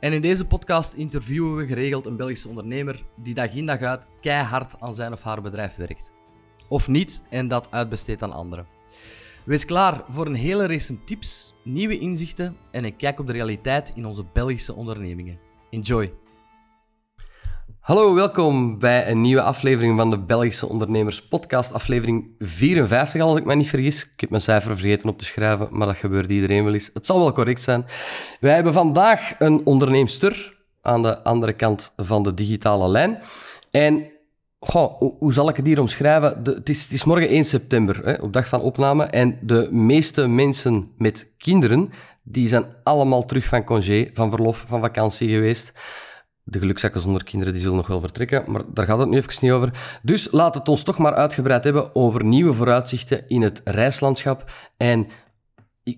[0.00, 4.06] En in deze podcast interviewen we geregeld een Belgische ondernemer die dag in dag uit
[4.20, 6.12] keihard aan zijn of haar bedrijf werkt.
[6.68, 8.66] Of niet en dat uitbesteedt aan anderen.
[9.44, 13.92] Wees klaar voor een hele race tips, nieuwe inzichten en een kijk op de realiteit
[13.94, 15.38] in onze Belgische ondernemingen.
[15.70, 16.27] Enjoy!
[17.88, 23.44] Hallo, welkom bij een nieuwe aflevering van de Belgische Ondernemers Podcast, aflevering 54 als ik
[23.44, 24.02] me niet vergis.
[24.02, 26.90] Ik heb mijn cijfer vergeten op te schrijven, maar dat gebeurt iedereen wel eens.
[26.94, 27.86] Het zal wel correct zijn.
[28.40, 33.18] Wij hebben vandaag een onderneemster aan de andere kant van de digitale lijn.
[33.70, 34.10] En
[35.18, 36.40] hoe zal ik het hier omschrijven?
[36.44, 39.04] Het, is, het, is, morgen 1 september, hè, op dag van opname.
[39.04, 41.90] En de meeste mensen met kinderen,
[42.22, 45.72] die zijn allemaal terug van congé, van verlof, van vakantie geweest.
[46.50, 49.32] De gelukzakken zonder kinderen die zullen nog wel vertrekken, maar daar gaat het nu even
[49.40, 49.98] niet over.
[50.02, 54.52] Dus laat het ons toch maar uitgebreid hebben over nieuwe vooruitzichten in het reislandschap.
[54.76, 55.06] En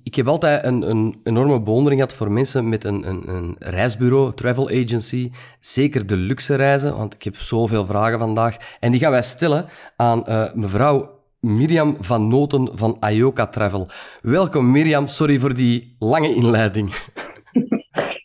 [0.03, 4.33] ik, heb altijd een, een, enorme bewondering gehad voor mensen met een, een, een, reisbureau,
[4.35, 5.31] travel agency.
[5.61, 8.57] Zeker de luxe reizen, want ik heb zoveel vragen vandaag.
[8.81, 13.89] En die gaan wij stellen aan uh, mevrouw Mirjam van Noten van Ayoka Travel.
[14.23, 16.95] Welkom Mirjam, sorry voor die lange inleiding.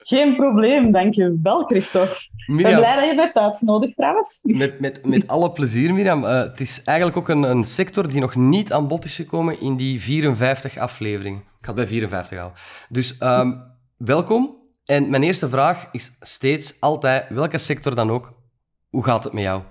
[0.07, 2.15] Geen probleem, dankjewel Christophe.
[2.47, 4.39] Ik ben blij dat je hebt uitgenodigd trouwens.
[4.43, 6.23] Met, met, met alle plezier Mirjam.
[6.23, 9.61] Uh, het is eigenlijk ook een, een sector die nog niet aan bod is gekomen
[9.61, 11.39] in die 54 afleveringen.
[11.39, 12.59] Ik ga het bij 54 houden.
[12.89, 13.63] Dus um,
[13.97, 14.55] welkom.
[14.85, 18.33] En mijn eerste vraag is steeds, altijd, welke sector dan ook,
[18.89, 19.61] hoe gaat het met jou?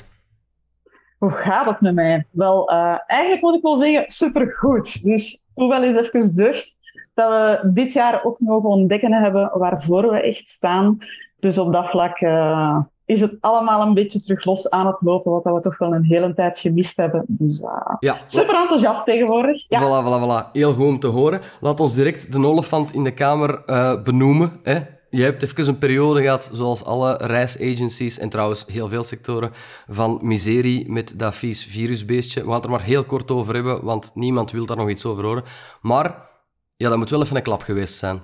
[1.18, 2.26] Hoe gaat het met mij?
[2.30, 5.02] Wel, uh, eigenlijk moet ik wel zeggen, supergoed.
[5.02, 6.76] Dus hoewel eens even deugd
[7.14, 10.98] dat we dit jaar ook nog ontdekken hebben waarvoor we echt staan.
[11.38, 15.32] Dus op dat vlak uh, is het allemaal een beetje terug los aan het lopen,
[15.32, 17.24] wat we toch wel een hele tijd gemist hebben.
[17.28, 19.64] Dus uh, ja, super enthousiast tegenwoordig.
[19.68, 19.80] Ja.
[19.80, 20.50] Voilà, voilà, voilà.
[20.52, 21.40] Heel goed om te horen.
[21.60, 24.60] Laat ons direct de olifant in de kamer uh, benoemen.
[24.62, 24.80] Hè?
[25.10, 29.50] Je hebt even een periode gehad, zoals alle reisagencies en trouwens heel veel sectoren,
[29.88, 32.40] van miserie met dat vies virusbeestje.
[32.40, 35.06] We gaan het er maar heel kort over hebben, want niemand wil daar nog iets
[35.06, 35.44] over horen.
[35.80, 36.32] Maar
[36.76, 38.22] ja, dat moet wel even een klap geweest zijn.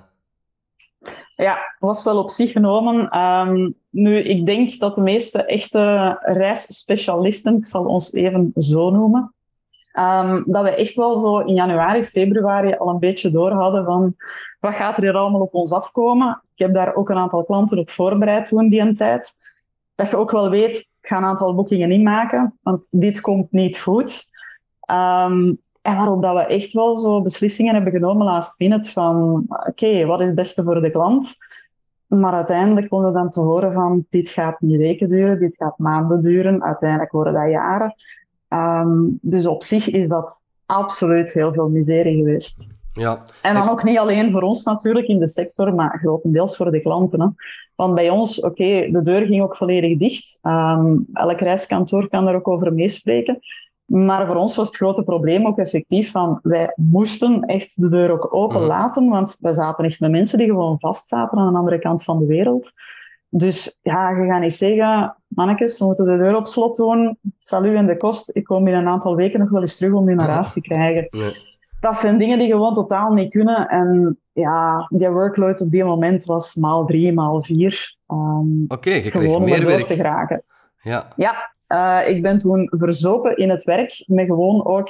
[1.35, 3.17] Ja, was wel op zich genomen.
[3.19, 9.33] Um, nu, ik denk dat de meeste echte reisspecialisten, ik zal ons even zo noemen,
[9.93, 14.15] um, dat we echt wel zo in januari, februari al een beetje door hadden van
[14.59, 16.41] wat gaat er hier allemaal op ons afkomen.
[16.53, 19.33] Ik heb daar ook een aantal klanten op voorbereid toen die een tijd.
[19.95, 23.79] Dat je ook wel weet, ik ga een aantal boekingen inmaken, want dit komt niet
[23.79, 24.29] goed.
[24.91, 30.05] Um, en waarop dat we echt wel zo beslissingen hebben genomen last minute van oké,
[30.05, 31.35] wat is het beste voor de klant?
[32.07, 35.77] Maar uiteindelijk konden we dan te horen van dit gaat niet weken duren, dit gaat
[35.77, 37.95] maanden duren, uiteindelijk worden dat jaren.
[38.49, 42.67] Um, dus op zich is dat absoluut heel veel miserie geweest.
[42.93, 43.23] Ja.
[43.41, 46.81] En dan ook niet alleen voor ons natuurlijk in de sector, maar grotendeels voor de
[46.81, 47.21] klanten.
[47.21, 47.27] Hè.
[47.75, 50.39] Want bij ons, oké, de deur ging ook volledig dicht.
[50.43, 53.39] Um, elk reiskantoor kan daar ook over meespreken.
[53.91, 58.11] Maar voor ons was het grote probleem ook effectief van wij moesten echt de deur
[58.11, 58.67] ook open mhm.
[58.67, 62.03] laten, want we zaten echt met mensen die gewoon vast zaten aan de andere kant
[62.03, 62.71] van de wereld.
[63.29, 67.75] Dus ja, je gaat niet zeggen, mannetjes, we moeten de deur op slot doen, salu
[67.75, 70.15] en de kost, ik kom in een aantal weken nog wel eens terug om u
[70.15, 71.35] naar huis te krijgen.
[71.79, 73.67] Dat zijn dingen die gewoon totaal niet kunnen.
[73.67, 77.95] En ja, die workload op die moment was maal drie, maal vier.
[78.07, 79.85] Um, Oké, okay, je kreeg meer werk.
[79.85, 80.43] te geraken.
[80.81, 81.07] Ja.
[81.15, 84.89] ja, uh, ik ben toen verzopen in het werk met gewoon ook...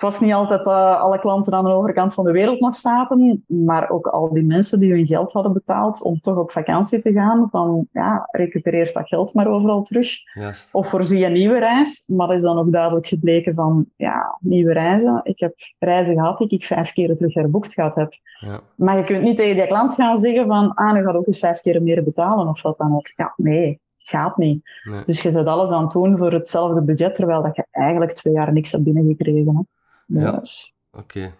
[0.00, 3.44] Het was niet altijd uh, alle klanten aan de overkant van de wereld nog zaten,
[3.46, 7.12] maar ook al die mensen die hun geld hadden betaald om toch op vakantie te
[7.12, 10.08] gaan, van ja, recupereer dat geld maar overal terug.
[10.34, 10.68] Yes.
[10.72, 12.06] Of voorzie een nieuwe reis.
[12.06, 15.20] Maar is dan ook duidelijk gebleken van, ja, nieuwe reizen.
[15.22, 18.12] Ik heb reizen gehad die ik vijf keer terug herboekt gehad heb.
[18.38, 18.60] Ja.
[18.74, 21.38] Maar je kunt niet tegen die klant gaan zeggen van, ah, nu gaat ook eens
[21.38, 23.10] vijf keer meer betalen of wat dan ook.
[23.16, 23.80] Ja, nee
[24.10, 24.70] gaat niet.
[25.04, 28.32] Dus je zet alles aan het doen voor hetzelfde budget, terwijl dat je eigenlijk twee
[28.32, 29.68] jaar niks hebt binnengekregen.
[30.06, 30.20] Hè.
[30.20, 31.32] Ja, dus- oké.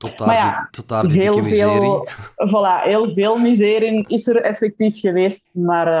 [0.00, 1.80] Tot daar, ja, die, tot daar heel dikke miserie.
[1.80, 2.08] Veel,
[2.50, 5.50] voilà, heel veel miserie is er effectief geweest.
[5.52, 5.92] Maar uh,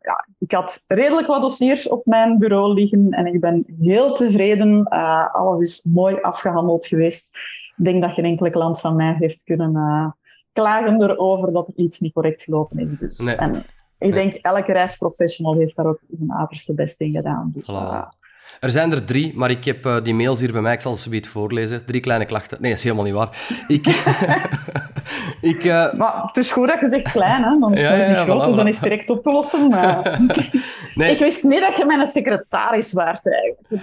[0.00, 4.86] ja, ik had redelijk wat dossiers op mijn bureau liggen en ik ben heel tevreden.
[4.90, 7.30] Uh, alles is mooi afgehandeld geweest.
[7.76, 10.10] Ik denk dat geen enkele klant van mij heeft kunnen uh,
[10.52, 12.90] klagen erover dat er iets niet correct gelopen is.
[12.90, 13.18] Dus.
[13.18, 13.34] Nee.
[13.34, 13.64] En
[13.98, 17.52] Ik denk, elke reisprofessional heeft daar ook zijn uiterste best in gedaan.
[17.54, 18.22] Dus, voilà.
[18.60, 20.72] Er zijn er drie, maar ik heb uh, die mails hier bij mij.
[20.72, 21.86] Ik zal ze weer voorlezen.
[21.86, 22.58] Drie kleine klachten.
[22.60, 23.64] Nee, dat is helemaal niet waar.
[23.68, 23.86] Ik...
[25.54, 25.92] ik uh...
[25.92, 27.58] Maar het is goed dat je zegt klein, hè?
[27.58, 29.30] Dan is het ja, ja, niet groot, voilà, dus dan is het direct op te
[29.30, 29.68] lossen.
[29.68, 30.20] Maar...
[30.94, 31.12] nee.
[31.12, 33.82] Ik wist niet dat je mijn secretaris waart, eigenlijk.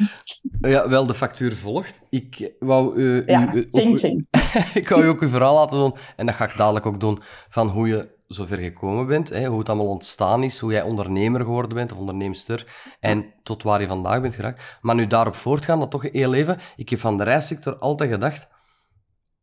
[0.61, 2.01] Ja, wel, de factuur volgt.
[2.09, 3.23] Ik wou u...
[3.25, 3.69] Ja, u,
[4.73, 7.19] ik wou u ook uw verhaal laten doen, en dat ga ik dadelijk ook doen,
[7.49, 11.41] van hoe je zover gekomen bent, hè, hoe het allemaal ontstaan is, hoe jij ondernemer
[11.41, 12.67] geworden bent of onderneemster
[12.99, 14.77] en tot waar je vandaag bent geraakt.
[14.81, 16.59] Maar nu daarop voortgaan, dat toch heel even.
[16.75, 18.47] Ik heb van de reissector altijd gedacht,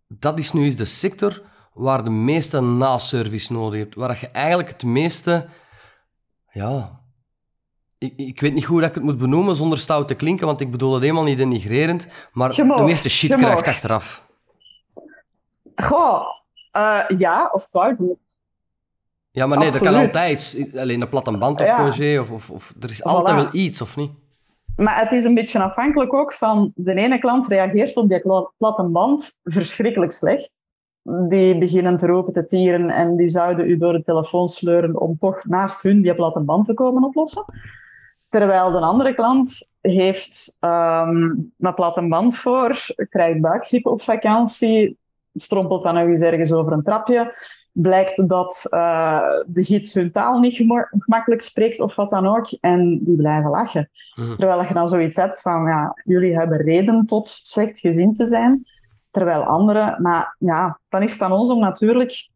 [0.09, 1.43] dat is nu eens de sector
[1.73, 5.49] waar de meeste naservice nodig hebt, waar je eigenlijk het meeste,
[6.51, 7.01] ja,
[7.99, 10.61] ik, ik weet niet hoe dat ik het moet benoemen zonder stout te klinken, want
[10.61, 14.27] ik bedoel het helemaal niet denigrerend, maar de meeste shit krijgt achteraf.
[15.75, 16.23] Goh,
[16.73, 17.99] uh, ja, of fout
[19.39, 20.69] ja, maar nee, dat kan altijd.
[20.77, 21.77] Alleen een platte band op ja.
[21.77, 24.11] congé, of, of, of, er is altijd wel iets, of niet?
[24.77, 26.73] Maar het is een beetje afhankelijk ook van...
[26.75, 28.23] De ene klant reageert op die
[28.59, 30.51] platte band verschrikkelijk slecht.
[31.03, 35.19] Die beginnen te roepen, te tieren en die zouden u door de telefoon sleuren om
[35.19, 37.45] toch naast hun die platte band te komen oplossen.
[38.29, 42.79] Terwijl de andere klant heeft um, een platte band voor,
[43.11, 44.99] krijgt buikgriep op vakantie,
[45.35, 47.35] strompelt dan nog eens ergens over een trapje,
[47.73, 52.99] blijkt dat uh, de gids hun taal niet gemakkelijk spreekt of wat dan ook, en
[53.05, 53.91] die blijven lachen.
[54.15, 54.37] Mhm.
[54.37, 58.67] Terwijl je dan zoiets hebt van, ja, jullie hebben reden tot slecht gezien te zijn,
[59.11, 62.29] terwijl anderen, maar ja, dan is het aan ons om natuurlijk,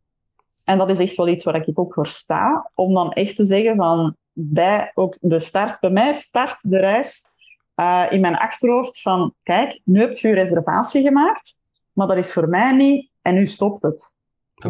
[0.65, 3.45] en dat is echt wel iets waar ik ook voor sta, om dan echt te
[3.45, 7.25] zeggen van, bij ook de start, bij mij start de reis
[7.77, 11.59] uh, in mijn achterhoofd van, kijk, nu hebt je reservatie gemaakt,
[11.93, 14.12] maar dat is voor mij niet, en nu stopt het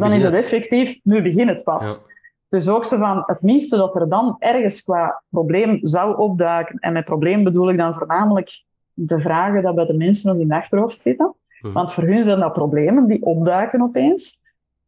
[0.01, 2.11] dan, is het effectief, nu begint het pas.
[2.49, 6.93] Dus ook zo van, het minste dat er dan ergens qua probleem zou opduiken, en
[6.93, 11.01] met probleem bedoel ik dan voornamelijk de vragen die bij de mensen in de achterhoofd
[11.01, 11.35] zitten.
[11.61, 11.73] Mhm.
[11.73, 14.41] Want voor hun zijn dat problemen die opduiken opeens.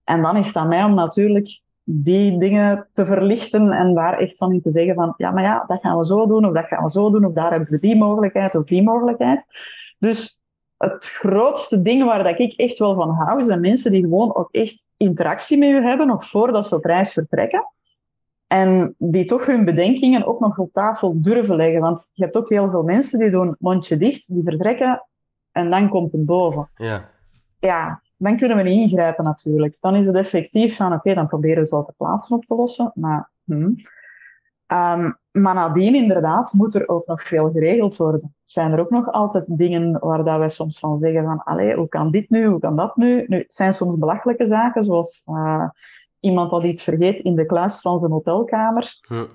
[0.05, 4.37] En dan is het aan mij om natuurlijk die dingen te verlichten en daar echt
[4.37, 6.67] van in te zeggen van, ja, maar ja, dat gaan we zo doen, of dat
[6.67, 9.47] gaan we zo doen, of daar hebben we die mogelijkheid, of die mogelijkheid.
[9.99, 10.41] Dus
[10.91, 14.49] het grootste ding waar dat ik echt wel van hou, zijn mensen die gewoon ook
[14.51, 17.69] echt interactie met je hebben, nog voordat ze op reis vertrekken.
[18.47, 21.81] En die toch hun bedenkingen ook nog op tafel durven leggen.
[21.81, 25.07] Want je hebt ook heel veel mensen die doen mondje dicht, die vertrekken
[25.53, 26.69] en dan komt het boven.
[26.77, 27.11] Ja.
[27.59, 29.77] Ja, dan kunnen we niet ingrijpen natuurlijk.
[29.81, 32.55] Dan is het effectief van, oké, dan proberen we het wel te plaatsen op te
[32.55, 32.93] lossen.
[32.95, 33.73] Maar hm,
[34.67, 38.35] Um, maar nadien, inderdaad, moet er ook nog veel geregeld worden.
[38.45, 41.89] Zijn er ook nog altijd dingen waar dat wij soms van zeggen van, allee, hoe
[41.89, 43.25] kan dit nu, hoe kan dat nu?
[43.27, 45.69] Nu, het zijn soms belachelijke zaken, zoals uh,
[46.21, 48.99] iemand dat iets vergeet in de kluis van zijn hotelkamer.
[49.09, 49.27] Hm.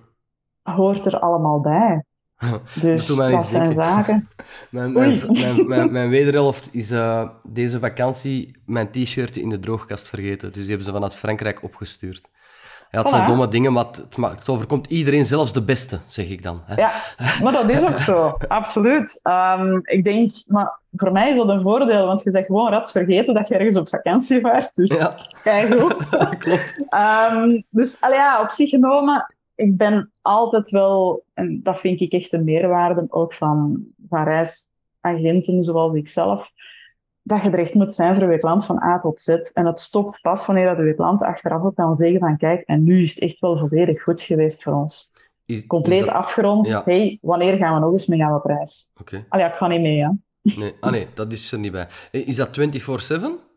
[0.64, 2.04] Hoort er allemaal bij.
[2.82, 4.28] Dus dat zijn zaken.
[4.70, 5.20] mijn, mijn,
[5.68, 10.48] mijn, mijn, wederhelft is uh, deze vakantie mijn t-shirt in de droogkast vergeten.
[10.48, 12.30] Dus die hebben ze vanuit Frankrijk opgestuurd.
[12.92, 16.44] Ja, het zijn domme dingen, maar het, het, overkomt iedereen, zelfs de beste, zeg ik
[16.44, 16.62] dan.
[16.66, 16.76] Hè?
[16.76, 16.92] Ja,
[17.44, 19.20] maar dat is ook zo, absoluut.
[19.24, 22.92] Um, ik denk, maar voor mij is dat een voordeel, want je zegt gewoon rats
[22.92, 24.76] vergeten dat je ergens op vakantie vaart.
[24.76, 25.18] Dus ja.
[25.44, 25.96] kijk goed.
[26.38, 26.86] Klopt.
[27.34, 32.12] Um, dus allee, ja, op zich genomen, ik ben altijd wel, en dat vind ik
[32.12, 36.52] echt een meerwaarde ook van, van reisagenten zoals ik zelf
[37.30, 39.28] dat je er echt moet zijn voor je klant van A tot Z.
[39.28, 42.84] En het stopt pas wanneer dat je klant achteraf ook kan zeggen van kijk, en
[42.84, 45.12] nu is het echt wel volledig goed geweest voor ons.
[45.46, 46.84] Is, Compleet afgerond.
[46.86, 48.92] hey, wanneer gaan we nog eens mee gaan op reis?
[49.00, 49.02] Oké.
[49.02, 49.26] Okay.
[49.30, 50.10] Allee, ik ga niet mee, hè.
[50.42, 51.88] Nee, ah nee, dat is er niet bij.
[52.12, 53.48] Eh, is dat 24-7?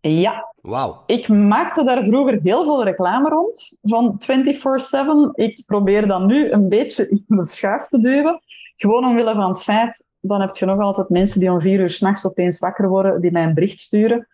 [0.00, 0.52] Ja.
[0.62, 1.02] Wauw.
[1.06, 5.34] Ik maakte daar vroeger heel veel reclame rond, van 24-7.
[5.34, 8.40] Ik probeer dat nu een beetje in de schuif te duwen.
[8.76, 11.90] Gewoon omwille van het feit dan heb je nog altijd mensen die om vier uur
[11.90, 14.28] s'nachts opeens wakker worden, die mij een bericht sturen.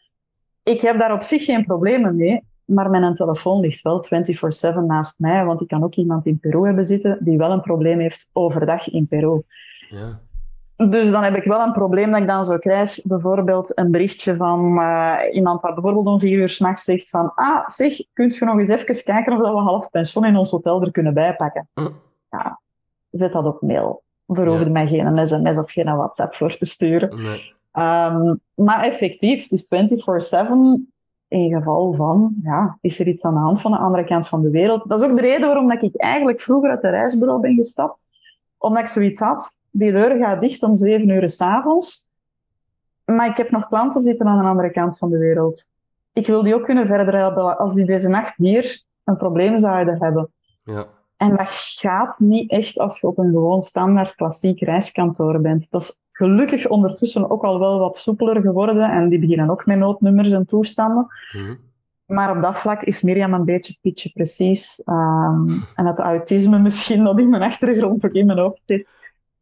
[0.63, 4.09] Ik heb daar op zich geen problemen mee, maar mijn telefoon ligt wel 24-7
[4.87, 7.99] naast mij, want ik kan ook iemand in Peru hebben zitten die wel een probleem
[7.99, 9.43] heeft overdag in Peru.
[9.89, 10.21] Ja.
[10.77, 14.37] Dus dan heb ik wel een probleem dat ik dan zo krijg, bijvoorbeeld een berichtje
[14.37, 18.45] van uh, iemand dat bijvoorbeeld om vier uur s'nachts zegt van ah, zeg, kunt je
[18.45, 21.69] nog eens even kijken of we half pensioen in ons hotel er kunnen bijpakken?
[22.31, 22.61] Ja,
[23.11, 24.03] zet dat op mail.
[24.35, 27.23] Voor hoefde mij geen sms of geen WhatsApp voor te sturen.
[27.23, 27.55] Nee.
[27.73, 29.69] Um, maar effectief, dus 24-7
[31.29, 34.43] in geval van, ja, is er iets aan de hand van de andere kant van
[34.43, 34.89] de wereld.
[34.89, 38.07] Dat is ook de reden waarom dat ik eigenlijk vroeger uit de reisbureau ben gestapt.
[38.59, 42.07] Omdat ik zoiets had, die deur gaat dicht om 7 uur s'avonds.
[43.05, 45.71] Maar ik heb nog klanten zitten aan de andere kant van de wereld.
[46.12, 50.03] Ik wil die ook kunnen verder helpen als die deze nacht hier een probleem zouden
[50.03, 50.33] hebben.
[50.65, 50.87] Ja.
[51.23, 55.71] En dat gaat niet echt als je op een gewoon standaard klassiek reiskantoor bent.
[55.71, 59.79] Dat is gelukkig ondertussen ook al wel wat soepeler geworden en die beginnen ook met
[59.79, 61.07] noodnummers en toestanden.
[61.33, 61.55] Mhm.
[62.07, 64.83] Maar op dat vlak is Mirjam een beetje pitje precies.
[64.85, 68.88] Ehm, en het autisme misschien dat in mijn achtergrond ook in mijn hoofd zit.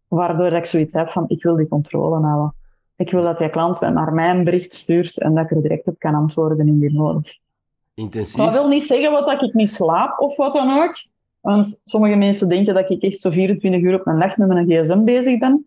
[0.09, 2.55] Waardoor ik zoiets heb van, ik wil die controle houden.
[2.97, 5.87] Ik wil dat die klant naar mij een bericht stuurt en dat ik er direct
[5.87, 7.39] op kan antwoorden indien nodig.
[7.95, 8.45] Intensief.
[8.45, 11.09] Dat wil niet zeggen wat dat ik niet slaap of wat dan ook.
[11.41, 14.67] Want sommige mensen denken dat ik echt zo 24 uur op mijn dag met mijn
[14.67, 15.65] gsm bezig ben.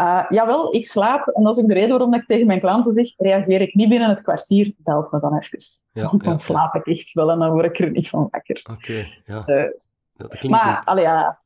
[0.00, 1.26] Uh, jawel, ik slaap.
[1.26, 3.88] En dat is ook de reden waarom ik tegen mijn klanten zeg, reageer ik niet
[3.88, 5.58] binnen het kwartier, belt me dan even.
[5.92, 6.38] Ja, Want dan ja.
[6.38, 8.66] slaap ik echt wel en dan word ik er niet van wakker.
[8.70, 9.40] Oké, ja.
[9.40, 11.38] Dus- Ja, Dat klinkt maar, allee, ja,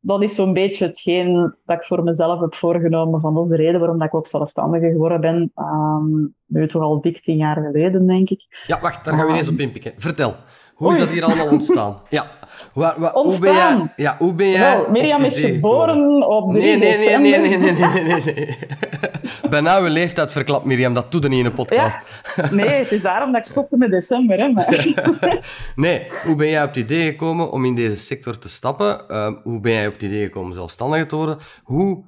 [0.00, 3.20] dat is zo'n beetje hetgeen dat ik voor mezelf heb voorgenomen.
[3.20, 5.52] Van, dat is de reden waarom dat ik ook zelfstandige geworden ben.
[5.54, 8.64] Ehm, nu toch al dik tien jaar geleden, denk ik.
[8.66, 9.92] Ja, wacht, daar gaan we ineens op inpikken.
[9.96, 10.34] Vertel,
[10.74, 12.00] hoe is dat hier allemaal ontstaan?
[12.08, 12.24] Ja.
[12.72, 16.78] Hoe ben jij, ja, hoe ben jij Wel, Mirjam is geboren op 3 Nee, nee,
[16.78, 17.30] nee, december.
[17.30, 18.58] nee, nee, nee, nee, nee, nee.
[19.62, 21.98] Bij uw leeftijd verklapt Mirjam, dat doet er niet in een podcast.
[22.50, 24.38] Nee, het is daarom dat ik stopte met december.
[24.38, 24.86] Hè, maar.
[25.76, 29.08] Nee, hoe ben jij op het idee gekomen om in deze sector te stappen?
[29.08, 31.38] Ehm, hoe ben jij op het idee gekomen zelfstandig te worden?
[31.62, 32.04] Hoe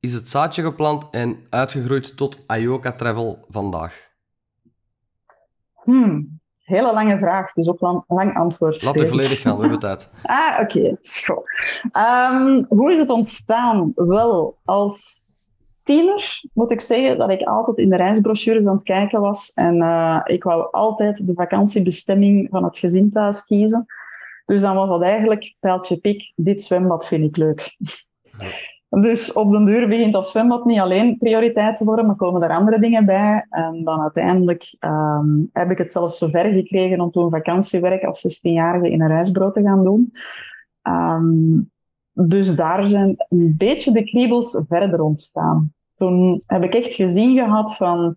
[0.00, 4.10] is het zaadje geplant en uitgegroeid tot Ayoka Travel vandaag?
[5.82, 8.82] Hmm, hele lange vraag, dus ook lang, lang antwoord.
[8.82, 9.08] Laat ik.
[9.08, 10.10] volledig gaan, we hebben tijd.
[10.22, 10.96] Ah, oké.
[11.24, 11.42] goed.
[11.92, 13.92] Ehm, hoe is het ontstaan?
[13.94, 15.24] Wel, als
[15.82, 19.52] tiener moet ik zeggen dat ik altijd in de reisbrochures aan het kijken was.
[19.52, 23.86] En eh, ik wou altijd de vakantiebestemming van het gezin thuis kiezen.
[24.44, 27.76] Dus dan was dat eigenlijk, pijltje pik, dit zwembad vind ik leuk.
[29.00, 32.50] Dus op den duur begint dat zwembad niet alleen prioriteit te worden, maar komen er
[32.50, 33.46] andere dingen bij.
[33.50, 38.26] En dan uiteindelijk ehm, heb ik het zelfs zo ver gekregen om toen vakantiewerk als
[38.26, 40.12] 16-jarige in een reisbureau te gaan doen.
[40.82, 41.60] Ehm,
[42.12, 45.72] dus daar zijn een beetje de kriebels verder ontstaan.
[45.96, 48.16] Toen heb ik echt gezien gehad van,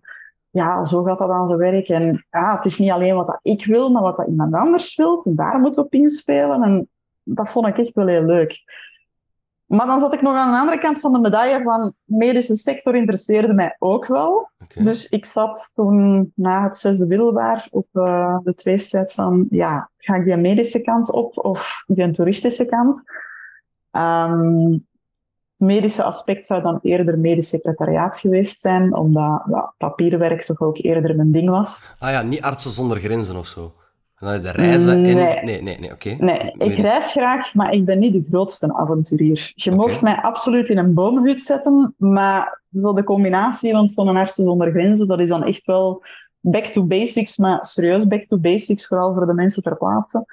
[0.50, 1.88] ja, zo gaat dat aan zijn werk.
[1.88, 4.96] En ja, het is niet alleen wat dat ik wil, maar wat dat iemand anders
[4.96, 5.22] wil.
[5.24, 6.62] En daar moet op inspelen.
[6.62, 6.88] En
[7.22, 8.62] dat vond ik echt wel heel leuk.
[9.70, 12.94] Maar dan zat ik nog aan de andere kant van de medaille van medische sector
[12.94, 14.50] interesseerde mij ook wel.
[14.74, 20.14] Dus ik zat toen na het zesde middelbaar op eh, de tweestrijd van, ja, ga
[20.14, 23.02] ik die medische kant op of die toeristische kant?
[23.90, 24.76] Ehm,
[25.56, 31.16] medische aspect zou dan eerder medisch secretariaat geweest zijn, omdat ja, papierwerk toch ook eerder
[31.16, 31.94] mijn ding was.
[31.98, 33.72] Ah ja, niet artsen zonder grenzen of zo.
[34.20, 35.00] En dan de reizen en...
[35.00, 35.14] Nee.
[35.42, 36.16] Nee, nee, nee, oké.
[36.18, 39.52] Nee, ik reis graag, maar ik ben niet de grootste avonturier.
[39.54, 39.80] Je Oké.
[39.80, 44.70] mocht mij absoluut in een boomhut zetten, maar zo de combinatie van zo'n artsen zonder
[44.70, 46.02] grenzen, dat is dan echt wel
[46.40, 50.24] back to basics, maar serieus back to basics, vooral voor de mensen ter plaatse.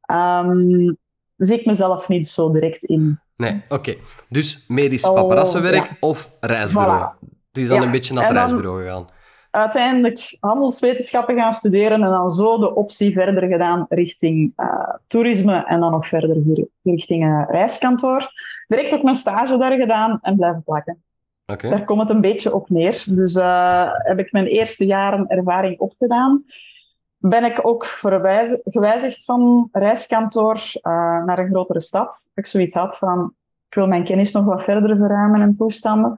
[0.00, 0.92] Ehm,
[1.36, 3.20] zie ik mezelf niet zo direct in.
[3.36, 3.94] Nee, oké.
[4.28, 5.96] Dus medisch Oh, paparassenwerk ja.
[6.00, 7.12] of reisbureau.
[7.14, 7.28] Voilà.
[7.52, 9.06] Het is dan Ja, een beetje naar het reisbureau gegaan.
[9.50, 15.80] Uiteindelijk handelswetenschappen gaan studeren en dan zo de optie verder gedaan richting eh, toerisme en
[15.80, 18.32] dan nog verder hier- richting eh, reiskantoor.
[18.68, 21.02] Direct ook mijn stage daar gedaan en blijven plakken.
[21.70, 23.04] Daar komt het een beetje op neer.
[23.10, 26.44] Dus eh, heb ik mijn eerste jaren ervaring opgedaan.
[27.16, 27.84] Ben ik ook
[28.64, 30.60] gewijzigd van reiskantoor
[31.26, 32.30] naar een grotere stad.
[32.34, 33.34] Ik zoiets had van,
[33.68, 36.14] ik wil mijn kennis nog wat verder verruimen en toestanden.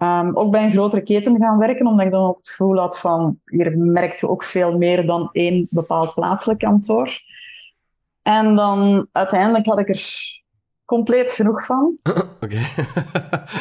[0.00, 2.98] Ehm, ook bij een grotere keten gaan werken, omdat ik dan ook het gevoel had
[2.98, 7.20] van, hier merk je ook veel meer dan één bepaald plaatselijk kantoor.
[8.22, 10.40] En dan uiteindelijk had ik er
[10.84, 11.96] compleet genoeg van.
[12.44, 12.60] Oké.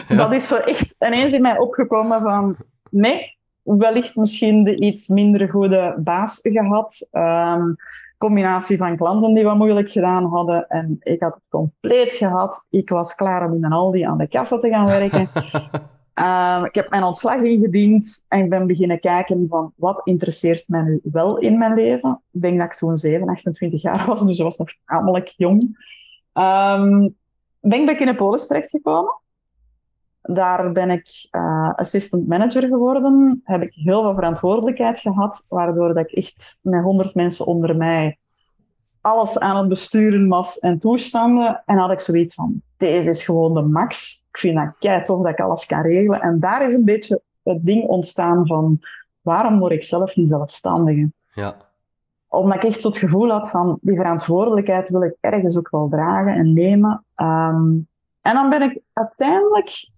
[0.21, 2.55] Dat is zo echt ineens in mij opgekomen van
[2.89, 7.07] nee, wellicht misschien de iets minder goede baas gehad.
[7.11, 7.73] Ehm,
[8.17, 10.67] combinatie van klanten die wat moeilijk gedaan hadden.
[10.67, 12.65] En ik had het compleet gehad.
[12.69, 15.29] Ik was klaar om in een Aldi aan de kassa te gaan werken.
[16.19, 20.81] Ehm, ik heb mijn ontslag ingediend en ik ben beginnen kijken van wat interesseert mij
[20.81, 22.21] nu wel in mijn leven.
[22.31, 25.77] Ik denk dat ik toen 7, 28 jaar was, dus ik was nog tamelijk jong.
[26.33, 27.09] Ehm,
[27.59, 29.19] ben ik bij Kinepolis terechtgekomen.
[30.21, 33.41] Daar ben ik eh, assistant manager geworden.
[33.43, 38.17] Heb ik heel veel verantwoordelijkheid gehad, waardoor dat ik echt met 100 mensen onder mij
[39.01, 41.63] alles aan het besturen was en toestanden.
[41.65, 44.23] En had ik zoiets van, deze is gewoon de max.
[44.39, 46.21] Ik vind dat kei tof dat ik alles kan regelen.
[46.21, 48.79] En daar is een beetje het ding ontstaan van,
[49.21, 51.11] waarom word ik zelf niet zelfstandige?
[51.33, 51.55] Ja.
[52.27, 55.89] Omdat ik echt zo het gevoel had van, die verantwoordelijkheid wil ik ergens ook wel
[55.89, 57.03] dragen en nemen.
[57.15, 57.67] Ehm,
[58.21, 59.89] en dan ben ik uiteindelijk,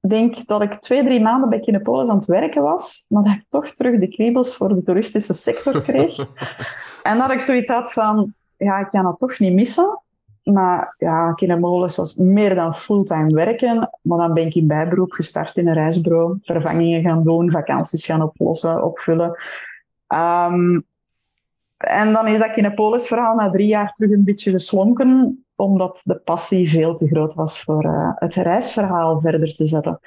[0.00, 3.44] denk dat ik twee, drie maanden bij Kinepolis aan het werken was, maar dat ik
[3.48, 6.18] toch terug de kriebels voor de toeristische sector kreeg.
[7.02, 10.00] en dat ik zoiets had van, ja, ik kan dat toch niet missen.
[10.52, 13.90] Maar ja, Kinemolis was meer dan fulltime werken.
[14.02, 16.38] Maar dan ben ik in bijberoep gestart in een reisbureau.
[16.42, 19.38] Vervangingen gaan doen, vakanties gaan oplossen, opvullen.
[20.06, 20.80] Ehm,
[21.76, 26.16] en dan is dat Kinepolis verhaal na drie jaar terug een beetje geslonken, omdat de
[26.16, 30.00] passie veel te groot was voor uh, het reisverhaal verder te zetten.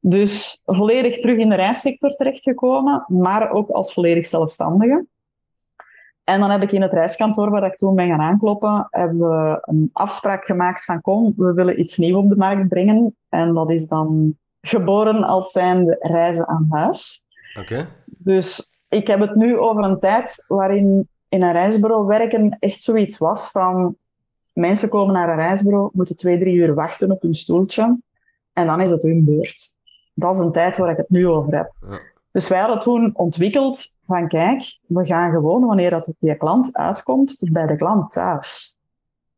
[0.00, 5.06] Dus volledig terug in de reissector terechtgekomen, maar ook als volledig zelfstandige.
[6.30, 9.58] En dan heb ik in het reiskantoor waar ik toen ben gaan aankloppen, hebben we
[9.60, 13.16] een afspraak gemaakt van kom, we willen iets nieuws op de markt brengen.
[13.28, 17.26] En dat is dan geboren als zijnde reizen aan huis.
[17.60, 17.88] Oké.
[18.06, 23.18] Dus ik heb het nu over een tijd waarin in een reisbureau werken echt zoiets
[23.18, 23.96] was van
[24.52, 27.98] mensen komen naar een reisbureau, moeten twee, drie uur wachten op hun stoeltje
[28.52, 29.74] en dan is het hun beurt.
[30.14, 31.72] Dat is een tijd waar ik het nu over heb.
[31.90, 31.98] Ja.
[32.32, 36.76] Dus wij hadden toen ontwikkeld van kijk, we gaan gewoon wanneer dat het die klant
[36.76, 38.78] uitkomt, tot bij de klant thuis.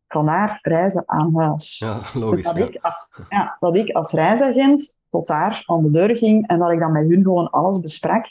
[0.09, 1.79] Vandaar reizen aan huis.
[1.79, 2.45] Ja, Dus logisch.
[2.45, 2.64] dat, ja.
[2.64, 6.71] ik als, ja, dat ik als reisagent tot daar aan de deur ging en dat
[6.71, 8.26] ik dan met hun gewoon alles besprak.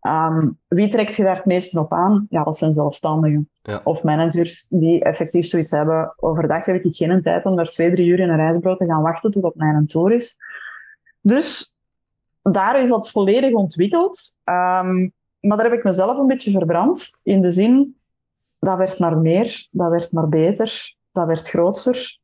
[0.00, 2.26] Ehm, wie trekt je daar het meeste op aan?
[2.30, 3.50] Ja, dat zijn zelfstandigen.
[3.62, 3.80] Ja.
[3.84, 6.14] Of managers die effectief zoiets hebben.
[6.16, 9.02] Overdag heb ik geen tijd om daar twee, drie uur in een reisbureau te gaan
[9.02, 10.36] wachten tot mijn tour is.
[11.20, 11.76] Dus
[12.42, 14.18] daar is dat volledig ontwikkeld.
[14.44, 15.08] Ehm,
[15.46, 17.18] maar daar heb ik mezelf een beetje verbrand.
[17.22, 17.96] In de zin,
[18.58, 22.18] dat werd maar meer, dat werd maar beter, dat werd groter.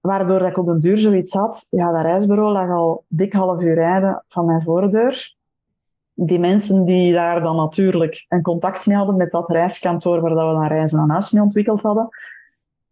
[0.00, 1.66] Waardoor ik op den duur zoiets had.
[1.70, 5.34] Ja, dat reisbureau lag al dik half uur rijden van mijn voordeur.
[6.14, 10.46] Die mensen die daar dan natuurlijk een contact mee hadden met dat reiskantoor waar dat
[10.46, 12.08] we dan reizen aan huis mee ontwikkeld hadden,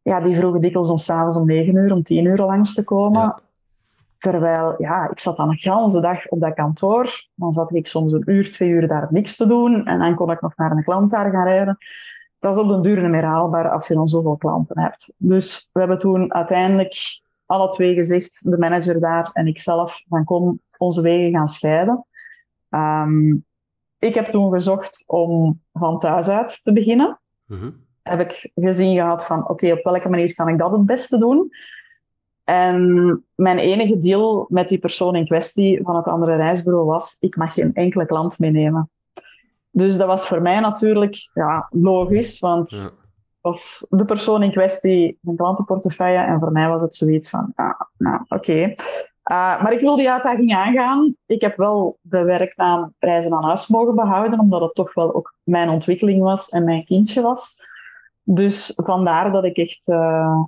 [0.03, 3.35] ja, die vroegen dikwijls om s'avonds om negen uur, om tien uur langs te komen.
[4.21, 7.29] Terwijl, ja, ik zat dan een hele dag op dat kantoor.
[7.35, 9.87] Dan zat ik soms een uur, twee uur daar niks te doen.
[9.87, 11.79] En dan kon ik nog naar een klant daar gaan rijden.
[12.39, 15.13] Dat is op den duur niet meer haalbaar als je dan zoveel klanten hebt.
[15.17, 20.61] Dus we hebben toen uiteindelijk alle twee gezegd, de manager daar en ikzelf, van kom,
[20.77, 22.07] onze wegen gaan scheiden.
[22.71, 23.31] Ehm,
[23.99, 27.71] ik heb toen gezocht om van thuis uit te beginnen Mhm.
[28.03, 31.51] heb ik gezien gehad van oké, op welke manier kan ik dat het beste doen?
[32.51, 37.37] En mijn enige deal met die persoon in kwestie van het andere reisbureau was, ik
[37.37, 38.91] mag geen enkele klant meenemen.
[39.71, 42.91] Dus dat was voor mij natuurlijk ja, logisch, want Ja.
[43.41, 47.89] was de persoon in kwestie zijn klantenportefeuille en voor mij was het zoiets van, ja,
[47.99, 48.75] nou oké.
[49.31, 51.17] Uh, maar ik wil die uitdaging aangaan.
[51.27, 55.35] Ik heb wel de werknaam Reizen aan Huis mogen behouden, omdat het toch wel ook
[55.43, 57.67] mijn ontwikkeling was en mijn kindje was.
[58.23, 60.43] Dus vandaar dat ik echt uh,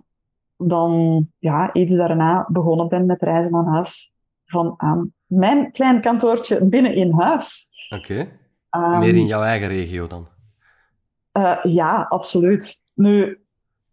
[0.68, 4.12] dan ja, iets daarna begonnen ben met Reizen aan Huis.
[4.44, 7.70] Van aan mijn klein kantoortje binnen in huis.
[7.90, 8.28] Oké.
[8.70, 10.26] Um, Meer in jouw eigen regio dan?
[11.32, 12.82] Uh, ja, absoluut.
[12.94, 13.40] Nu,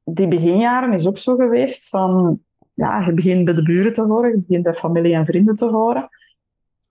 [0.04, 2.40] die beginjaren is ook zo geweest van,
[2.74, 5.66] ja, je begint bij de buren te horen, je begint bij familie en vrienden te
[5.66, 6.10] horen.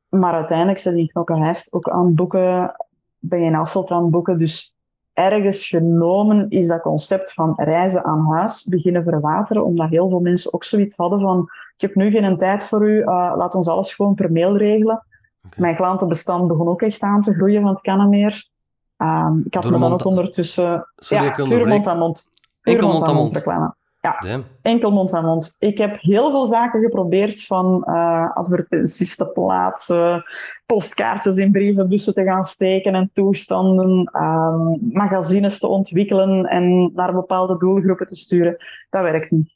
[0.08, 2.76] Maar uiteindelijk zit je in Knokkenhijst ook aan boeken,
[3.18, 4.38] ben je in Asselt aan boeken.
[4.38, 4.76] Dus
[5.18, 10.54] ergens genomen is dat concept van reizen aan huis beginnen verwateren, omdat heel veel mensen
[10.54, 13.04] ook zoiets hadden van, ik heb nu geen tijd voor u, uh,
[13.36, 15.04] laat ons alles gewoon per mail regelen.
[15.46, 15.60] Okay.
[15.60, 18.48] Mijn klantenbestand begon ook echt aan te groeien, want het kan meer.
[18.96, 20.88] Um, ik had Door me dan ook ondertussen...
[20.96, 22.30] Sorry, ja, puur mond aan mond.
[22.62, 23.36] Enkel mond aan aan mond mond.
[23.36, 23.74] reclame.
[24.00, 24.44] Ja, Damn.
[24.62, 25.56] enkel mond aan mond.
[25.58, 30.24] Ik heb heel veel zaken geprobeerd van uh, advertenties te plaatsen,
[30.66, 37.58] postkaartjes in brievenbussen te gaan steken en toestanden, um, magazines te ontwikkelen en naar bepaalde
[37.58, 38.56] doelgroepen te sturen.
[38.90, 39.52] Dat werkt niet.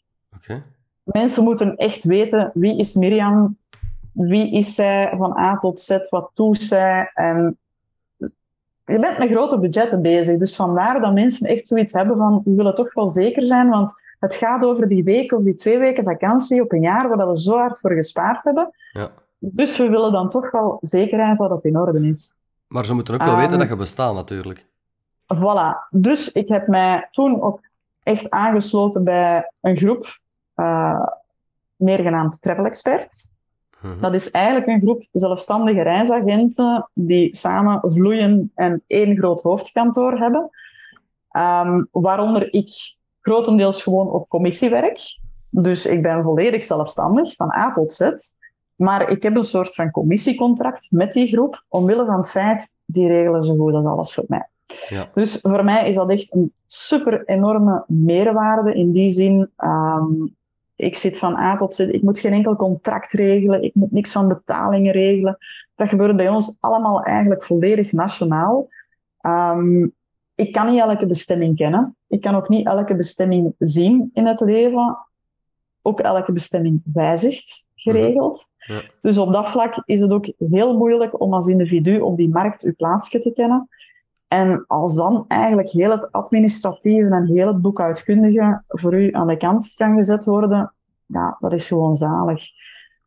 [1.03, 3.57] Mensen moeten echt weten wie is Mirjam,
[4.13, 7.11] wie is zij van A tot Z, wat doet zij.
[7.15, 7.59] En
[8.85, 12.55] je bent met grote budgetten bezig, dus vandaar dat mensen echt zoiets hebben van we
[12.55, 16.05] willen toch wel zeker zijn, want het gaat over die week of die twee weken
[16.05, 18.71] vakantie op een jaar waar we zo hard voor gespaard hebben.
[18.93, 19.11] Ja.
[19.39, 22.37] Dus we willen dan toch wel zekerheid dat het in orde is.
[22.67, 24.67] Maar ze moeten ook wel Um, weten dat je bestaat, natuurlijk.
[25.35, 25.89] Voilà.
[25.91, 27.61] Dus ik heb mij toen ook
[28.03, 30.19] echt aangesloten bij een groep,
[30.57, 31.07] uh,
[31.77, 33.37] meer genaamd Travel Experts.
[33.81, 34.01] Mhm.
[34.01, 40.51] Dat is eigenlijk een groep zelfstandige reisagenten die samen vloeien en één groot hoofdkantoor hebben.
[41.33, 45.19] Um, waaronder ik grotendeels gewoon op commissie werk.
[45.49, 48.11] Dus ik ben volledig zelfstandig, van A tot Z.
[48.77, 53.09] Maar ik heb een soort van commissiecontract met die groep, omwille van het feit, die
[53.09, 54.47] regelen zo goed als alles voor mij.
[54.89, 55.09] Ja.
[55.15, 59.51] Dus voor mij is dat echt een super enorme meerwaarde in die zin.
[59.57, 60.35] Um,
[60.77, 64.13] ik zit van A tot Z, ik moet geen enkel contract regelen, ik moet niks
[64.13, 65.39] van betalingen regelen.
[65.75, 68.69] Dat gebeurt bij ons allemaal eigenlijk volledig nationaal.
[69.21, 69.93] Um,
[70.35, 71.97] ik kan niet elke bestemming kennen.
[72.13, 74.99] Ik kan ook niet elke bestemming zien in het leven.
[75.83, 78.49] Ook elke bestemming wijzigt geregeld.
[78.59, 78.83] Ja.
[79.03, 82.63] Dus op dat vlak is het ook heel moeilijk om als individu op die markt
[82.63, 83.69] uw plaatsje te kennen.
[84.29, 89.37] En als dan eigenlijk heel het administratieve en heel het boekhoudkundige voor u aan de
[89.37, 90.73] kant kan gezet worden,
[91.07, 92.45] ja, dat is gewoon zalig.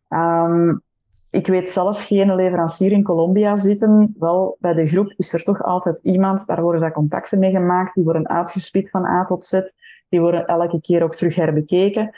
[0.07, 0.75] Ehm,
[1.35, 4.15] ik weet zelf geen leverancier in Colombia zitten.
[4.19, 7.95] Wel, bij de groep is er toch altijd iemand, daar worden daar contacten mee gemaakt,
[7.95, 9.61] die worden uitgespit van A tot Z,
[10.09, 12.15] die worden elke keer ook terug herbekeken.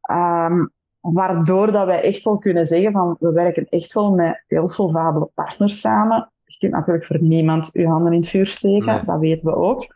[0.00, 0.66] Ehm,
[1.00, 5.30] waardoor dat wij echt wel kunnen zeggen van, we werken echt wel met heel solvabele
[5.34, 6.30] partners samen.
[6.44, 9.04] Je kunt natuurlijk voor niemand je handen in het vuur steken, Nee.
[9.04, 9.86] dat weten we ook.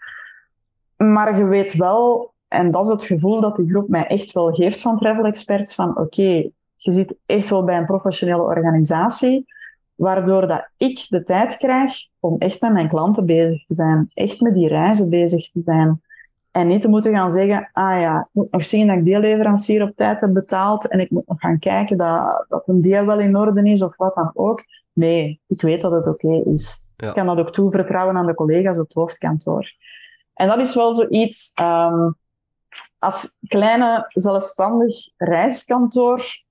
[0.97, 4.53] Maar je weet wel, en dat is het gevoel dat die groep mij echt wel
[4.53, 6.51] geeft van Travel Experts, van oké,
[6.85, 9.47] je zit echt wel bij een professionele organisatie,
[9.95, 14.41] waardoor dat ik de tijd krijg om echt met mijn klanten bezig te zijn, echt
[14.41, 16.03] met die reizen bezig te zijn.
[16.51, 19.19] En niet te moeten gaan zeggen, ah ja, ik moet nog zien dat ik die
[19.19, 23.07] leverancier op tijd heb betaald en ik moet nog gaan kijken dat, dat een deel
[23.07, 24.65] wel in orde is of wat dan ook.
[24.93, 26.89] Nee, ik weet dat het oké is.
[26.97, 27.09] Ja.
[27.09, 29.73] Ik kan dat ook toevertrouwen aan de collega's op het hoofdkantoor.
[30.35, 32.11] En dat is wel zoiets, ehm,
[32.99, 36.44] als kleine zelfstandig reiskantoor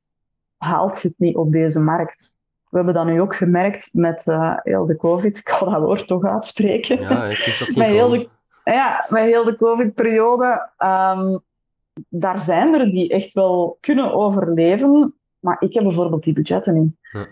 [0.64, 2.36] haalt je het niet op deze markt.
[2.70, 5.38] We hebben dat nu ook gemerkt met eh, heel de COVID.
[5.40, 7.02] Ik ga dat woord toch uitspreken.
[7.02, 8.30] Ja, ik dat Met heel de,
[8.64, 10.70] ja, met heel de COVID-periode.
[10.78, 11.38] ehm,
[12.10, 15.14] daar zijn er die echt wel kunnen overleven.
[15.40, 16.96] Maar ik heb bijvoorbeeld die budgetten niet.
[17.12, 17.26] Ja.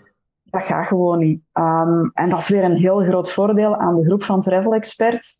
[0.44, 1.42] Dat gaat gewoon niet.
[1.52, 5.38] Ehm, en dat is weer een heel groot voordeel aan de groep van travel experts.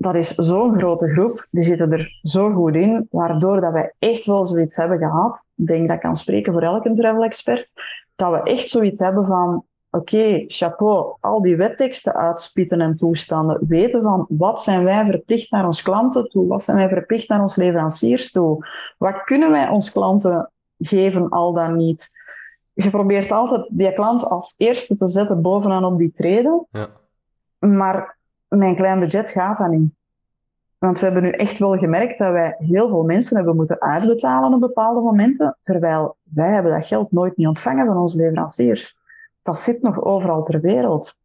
[0.00, 4.26] Dat is zo'n grote groep, die zitten er zo goed in, waardoor dat wij echt
[4.26, 5.44] wel zoiets hebben gehad.
[5.56, 7.72] Ik denk dat ik kan spreken voor elke travel expert.
[8.16, 14.02] Dat we echt zoiets hebben van, oké, chapeau, al die wetteksten uitspitten en toestanden, weten
[14.02, 17.56] van wat zijn wij verplicht naar ons klanten toe, wat zijn wij verplicht naar ons
[17.56, 18.66] leveranciers toe,
[18.98, 22.10] wat kunnen wij ons klanten geven, al dan niet.
[22.72, 26.86] Je probeert altijd die klant als eerste te zetten bovenaan op die treden, Ja.
[27.58, 28.17] maar
[28.48, 29.90] mijn klein budget gaat dat niet.
[30.78, 34.54] Want we hebben nu echt wel gemerkt dat wij heel veel mensen hebben moeten uitbetalen
[34.54, 38.98] op bepaalde momenten, terwijl wij hebben dat geld nooit niet ontvangen van onze leveranciers.
[39.42, 41.16] Dat zit nog overal ter wereld.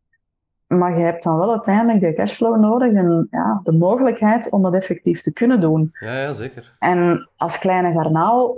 [0.67, 4.73] Maar je hebt dan wel uiteindelijk de cashflow nodig en ja, de mogelijkheid om dat
[4.73, 5.89] effectief te kunnen doen.
[5.99, 6.75] Ja, ja, zeker.
[6.79, 8.57] En als kleine garnaal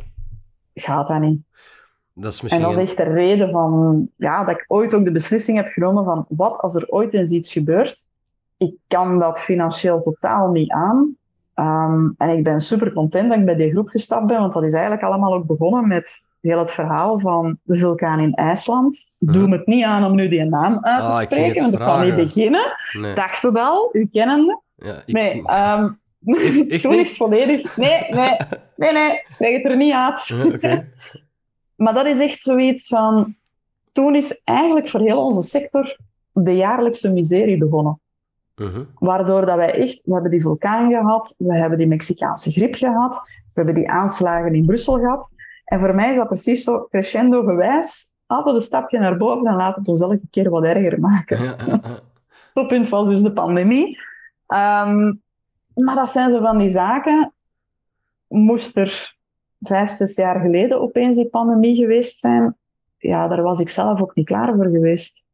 [0.74, 1.42] gaat dat niet.
[2.14, 2.62] Dat is En misschien...
[2.64, 6.04] dat is echt de reden van, ja, dat ik ooit ook de beslissing heb genomen
[6.04, 8.10] van wat als er ooit eens iets gebeurt.
[8.58, 11.16] Ik kan dat financieel totaal niet aan.
[11.54, 14.64] Ehm, en ik ben super content dat ik bij die groep gestapt ben, want dat
[14.64, 19.12] is eigenlijk allemaal ook begonnen met heel het verhaal van de vulkaan in IJsland.
[19.18, 19.50] Doe Mhm.
[19.50, 22.04] me het niet aan om nu die naam uit te Ah, spreken, want ik kan
[22.04, 22.76] niet beginnen.
[23.00, 23.14] Nee.
[23.16, 24.62] Dacht het al, u kennende.
[24.76, 25.14] Ja, ik...
[25.14, 25.82] Nee, ehm,
[26.26, 26.84] toen niet?
[26.84, 27.78] is het volledig...
[27.78, 28.38] Nee, nee,
[28.76, 30.26] nee, nee, leg het er niet uit.
[30.62, 30.84] Ja.
[31.76, 33.36] Maar dat is echt zoiets van.
[33.92, 35.98] Toen is eigenlijk voor heel onze sector
[36.32, 38.00] de jaarlijkse miserie begonnen.
[38.56, 38.84] Mhm.
[39.00, 43.14] Waardoor dat wij echt, we hebben die vulkaan gehad, we hebben die Mexicaanse griep gehad,
[43.26, 45.30] we hebben die aanslagen in Brussel gehad.
[45.66, 48.14] En voor mij is dat precies zo crescendo gewijs.
[48.26, 51.44] Altijd een stapje naar boven en laat het ons elke keer wat erger maken.
[51.44, 51.56] Ja.
[52.54, 53.98] Toppunt was dus de pandemie.
[54.48, 55.14] Ehm,
[55.74, 57.34] maar dat zijn zo van die zaken.
[58.28, 59.16] Moest er
[59.62, 62.56] vijf, zes jaar geleden opeens die pandemie geweest zijn,
[62.98, 65.25] ja, daar was ik zelf ook niet klaar voor geweest.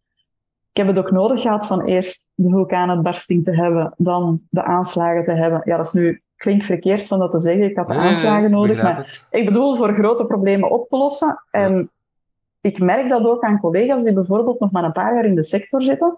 [0.73, 5.23] Ik heb het ook nodig gehad van eerst de vulkaanuitbarsting te hebben, dan de aanslagen
[5.23, 5.61] te hebben.
[5.65, 8.51] Ja, dat is nu, klinkt verkeerd van dat te zeggen, ik had de Nee, aanslagen
[8.51, 11.43] nodig, maar ik bedoel voor grote problemen op te lossen.
[11.51, 11.91] En
[12.61, 15.43] ik merk dat ook aan collega's die bijvoorbeeld nog maar een paar jaar in de
[15.43, 16.17] sector zitten.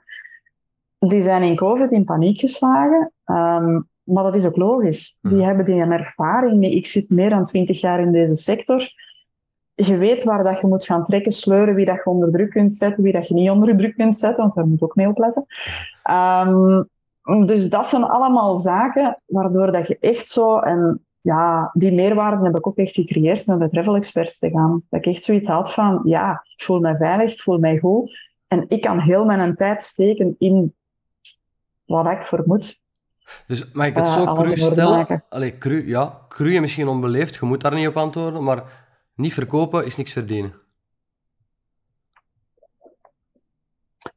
[0.99, 3.11] Die zijn in COVID in paniek geslagen.
[3.25, 5.19] Ehm, maar dat is ook logisch.
[5.21, 6.65] Die hebben die een ervaring.
[6.65, 8.89] Ik zit meer dan twintig jaar in deze sector.
[9.75, 12.73] Je weet waar dat je moet gaan trekken, sleuren, wie dat je onder druk kunt
[12.73, 15.07] zetten, wie dat je niet onder druk kunt zetten, want daar moet je ook mee
[15.07, 15.45] opletten.
[16.03, 16.83] Ehm,
[17.45, 20.59] dus dat zijn allemaal zaken waardoor dat je echt zo...
[20.59, 24.83] En ja, die meerwaarde heb ik ook echt gecreëerd met bij travel experts te gaan.
[24.89, 28.31] Dat ik echt zoiets had van, ja, ik voel mij veilig, ik voel mij goed.
[28.47, 30.73] En ik kan heel mijn tijd steken in
[31.85, 32.81] wat ik voor moet.
[33.47, 35.23] Dus mag ik het Eh, zo cru stellen?
[35.29, 36.19] Allee, cru, ja.
[36.27, 38.82] Cru en misschien onbeleefd, je moet daar niet op antwoorden, maar
[39.15, 40.61] niet verkopen is niks verdienen.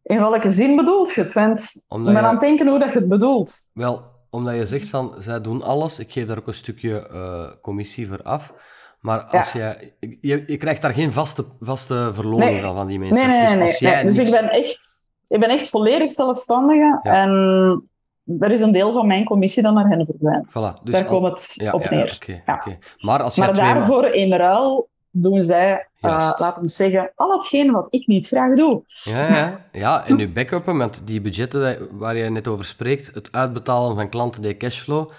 [0.03, 1.33] In welke zin bedoelt je het?
[1.33, 3.67] Want ik ben je- aan het denken hoe dat je het bedoelt.
[3.73, 7.61] Wel, omdat je zegt van, zij doen alles, ik geef daar ook een stukje eh,
[7.61, 8.53] commissie voor af,
[9.01, 12.63] maar als jij, je, je krijgt daar geen vaste, vaste verloning Nee.
[12.63, 13.29] van, van die mensen.
[13.29, 13.63] Nee, nee, dus nee.
[13.63, 13.91] als nee.
[13.91, 17.01] jij Dus niks- ik ben echt, ik ben echt volledig zelfstandige.
[17.03, 17.23] Ja.
[17.23, 17.91] En
[18.39, 20.51] er is een deel van mijn commissie dat naar hen verdwijnt.
[20.51, 22.19] Voilà, dus Daar al- komt het ja, op neer.
[22.47, 22.63] Ja.
[22.99, 26.39] Maar als jij Maar daarvoor in ruil doen zij, Juist.
[26.41, 28.83] laten we zeggen, al hetgeen wat ik niet graag doe.
[29.03, 29.61] Ja, ja.
[29.73, 34.09] ja, en nu backuppen, want die budgetten waar je net over spreekt, het uitbetalen van
[34.09, 35.11] klanten die cashflow,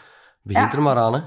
[0.42, 0.78] begint Ja.
[0.78, 1.20] er maar aan, hè?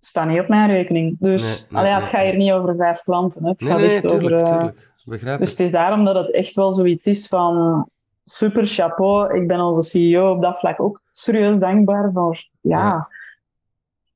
[0.00, 1.16] Staat niet op mijn rekening.
[1.20, 3.42] Dus Nee, nee, allee, het gaat hier niet over vijf klanten.
[3.42, 3.48] hè.
[3.48, 4.36] Het gaat echt tuurlijk, over...
[4.36, 4.92] eh, tuurlijk.
[5.04, 7.88] Begrijp Dus het is daarom dat het echt wel zoiets is van
[8.24, 9.34] super chapeau.
[9.40, 12.48] Ik ben onze CEO op dat vlak ook serieus dankbaar voor.
[12.60, 12.78] Ja.
[12.78, 13.08] Ja.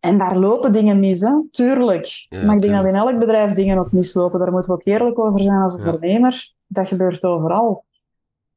[0.00, 1.42] En daar lopen dingen mis, hè?
[1.50, 2.26] tuurlijk.
[2.28, 4.38] Ja, maar ik denk dat in elk bedrijf dingen ook mislopen.
[4.38, 6.52] Daar moeten we ook eerlijk over zijn als ondernemer.
[6.66, 7.84] Dat gebeurt overal.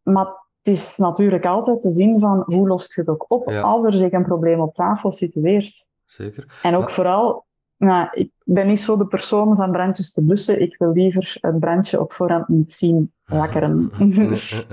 [0.03, 0.25] Maar
[0.61, 3.93] het is natuurlijk altijd te zien van hoe lost je het ook op als er
[3.93, 5.87] zich een probleem op tafel situeert.
[6.05, 6.59] Zeker.
[6.63, 7.45] En ook Maar- vooral,
[7.81, 10.61] nou, ik ben niet zo de persoon van brandjes te blussen.
[10.61, 13.91] Ik wil liever een brandje op voorhand niet zien wakkeren.
[14.29, 14.67] Dus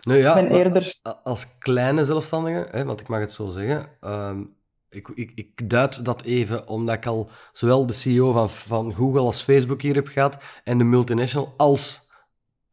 [0.00, 0.98] ja, ben eerder...
[1.22, 4.42] als kleine zelfstandige, hè, want ik mag het zo zeggen, ehm,
[4.88, 9.20] ik, ik, ik duid dat even omdat ik al zowel de CEO van, van Google
[9.20, 12.10] als Facebook hier heb gehad en de multinational als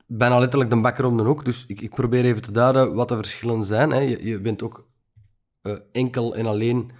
[0.07, 1.45] bijna letterlijk de bakker om de hoek.
[1.45, 3.91] Dus ik, ik probeer even te duiden wat de verschillen zijn.
[3.91, 3.99] Hè.
[3.99, 4.87] Je, je bent ook
[5.61, 6.91] eh, enkel en alleen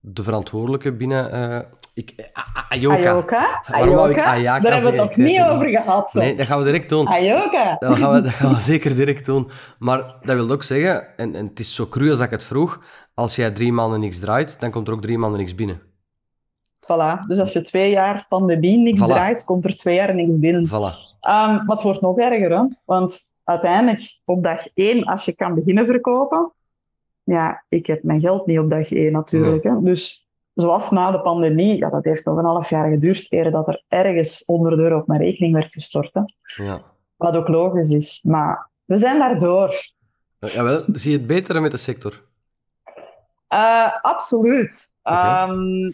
[0.00, 1.60] de verantwoordelijke binnen eh,
[1.94, 2.96] ik, A- A- Ayoka.
[3.10, 3.62] Ayoka?
[3.66, 4.20] Waarom wou ik?
[4.22, 6.10] Ayaka Daar hebben we het nog niet over gehad.
[6.10, 6.18] Zo.
[6.20, 7.06] Nee, dat gaan we direct doen.
[7.06, 7.76] Ayoka?
[7.78, 9.50] Dat gaan, we, dat gaan we zeker direct doen.
[9.78, 12.80] Maar dat wil ook zeggen, en, en het is zo cru als ik het vroeg,
[13.14, 15.80] als jij drie maanden niks draait, dan komt er ook drie maanden niks binnen.
[16.82, 17.26] Voilà.
[17.26, 19.06] Dus als je twee jaar pandemie niks Voilà.
[19.06, 20.66] draait, komt er twee jaar niks binnen.
[20.68, 20.70] Voilà.
[21.20, 22.62] Ehm, maar het wordt nog erger, hè?
[22.84, 26.52] Want uiteindelijk, op dag één, als je kan beginnen verkopen...
[27.24, 29.62] Ja, ik heb mijn geld niet op dag één natuurlijk.
[29.62, 29.80] Hè?
[29.80, 33.68] Dus zoals na de pandemie, ja, dat heeft nog een half jaar geduurd eer dat
[33.68, 36.10] er ergens 100 euro op mijn rekening werd gestort.
[36.12, 36.22] Hè?
[36.64, 36.82] Ja.
[37.16, 38.22] Wat ook logisch is.
[38.22, 39.90] Maar we zijn daardoor.
[40.38, 42.22] Ja, Jawel, zie je het betere met de sector?
[43.48, 44.92] Eh, absoluut.
[45.02, 45.16] Oké.
[45.16, 45.92] Ehm,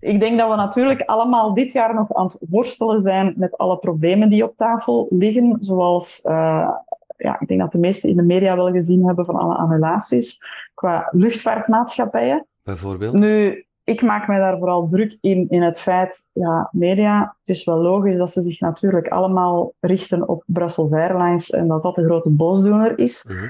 [0.00, 3.78] ik denk dat we natuurlijk allemaal dit jaar nog aan het worstelen zijn met alle
[3.78, 5.56] problemen die op tafel liggen.
[5.60, 6.70] Zoals, eh,
[7.16, 10.38] ja, ik denk dat de meesten in de media wel gezien hebben van alle annulaties
[10.74, 12.46] qua luchtvaartmaatschappijen.
[12.64, 13.14] Bijvoorbeeld.
[13.14, 17.64] Nu, ik maak mij daar vooral druk in, in het feit, ja, media, het is
[17.64, 22.04] wel logisch dat ze zich natuurlijk allemaal richten op Brussels Airlines en dat dat de
[22.04, 23.24] grote boosdoener is.
[23.24, 23.48] Mhm.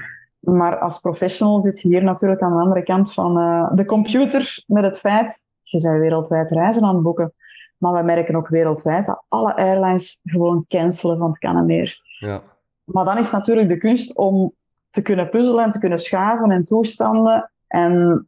[0.57, 4.63] Maar als professional zit je hier natuurlijk aan de andere kant van eh, de computer
[4.67, 7.33] met het feit, je bent wereldwijd reizen aan het boeken.
[7.77, 11.99] Maar we merken ook wereldwijd dat alle airlines gewoon cancelen van het kan en meer.
[12.19, 12.41] Ja.
[12.83, 14.53] Maar dan is natuurlijk de kunst om
[14.89, 17.51] te kunnen puzzelen en te kunnen schaven en toestanden.
[17.67, 18.27] En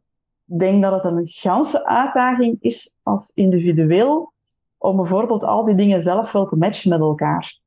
[0.58, 4.32] denk dat het een ganse uitdaging is als individueel
[4.78, 7.58] om bijvoorbeeld al die dingen zelf wel te matchen met elkaar.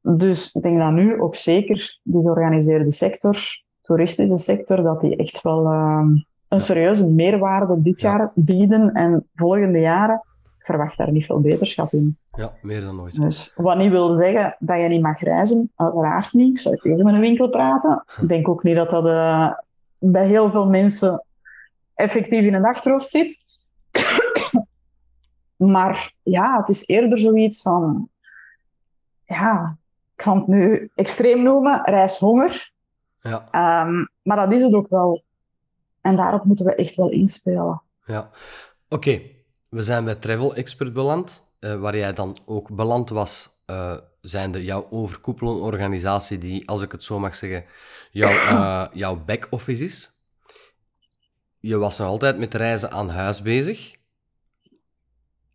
[0.00, 3.38] Dus ik denk dat nu ook zeker die georganiseerde sector,
[3.82, 6.08] toeristische sector, dat die echt wel ehm,
[6.48, 8.10] een serieuze meerwaarde dit Ja.
[8.16, 10.22] jaar bieden en volgende jaren.
[10.58, 12.16] Ik verwacht daar niet veel beterschap in.
[12.36, 13.20] ja, meer dan ooit.
[13.20, 16.50] Dus wat niet wil zeggen dat je niet mag reizen, uiteraard niet.
[16.50, 18.04] Ik zou tegen mijn winkel praten.
[18.20, 19.50] Ik denk ook niet dat dat eh,
[19.98, 21.24] bij heel veel mensen
[21.94, 23.38] effectief in een achterhoofd zit.
[25.56, 28.08] maar ja, het is eerder zoiets van,
[29.24, 29.76] ja,
[30.16, 32.72] ik ga het nu extreem noemen, reishonger.
[33.20, 35.24] Ja, Ehm, maar dat is het ook wel.
[36.00, 37.82] En daarop moeten we echt wel inspelen.
[38.06, 38.30] ja.
[38.88, 39.20] Oké,
[39.68, 44.64] we zijn bij Travel Expert beland, eh, waar jij dan ook beland was, eh zijnde
[44.64, 47.64] jouw overkoepelende organisatie, die, als ik het zo mag zeggen,
[48.10, 50.13] jouw, eh, jouw back-office is.
[51.66, 53.96] Je was nog altijd met reizen aan huis bezig,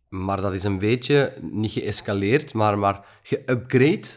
[0.08, 4.08] maar dat is een beetje niet geëscaleerd, maar, maar geupgrade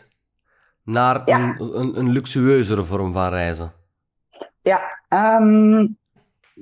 [0.83, 1.55] naar Ja.
[1.57, 3.71] een, een, een luxueuzere vorm van reizen.
[4.61, 5.87] Ja, ehm,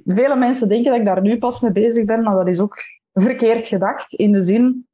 [0.05, 2.77] vele mensen denken dat ik daar nu pas mee bezig ben, maar dat is ook
[3.13, 4.13] verkeerd gedacht.
[4.13, 4.87] In de zin,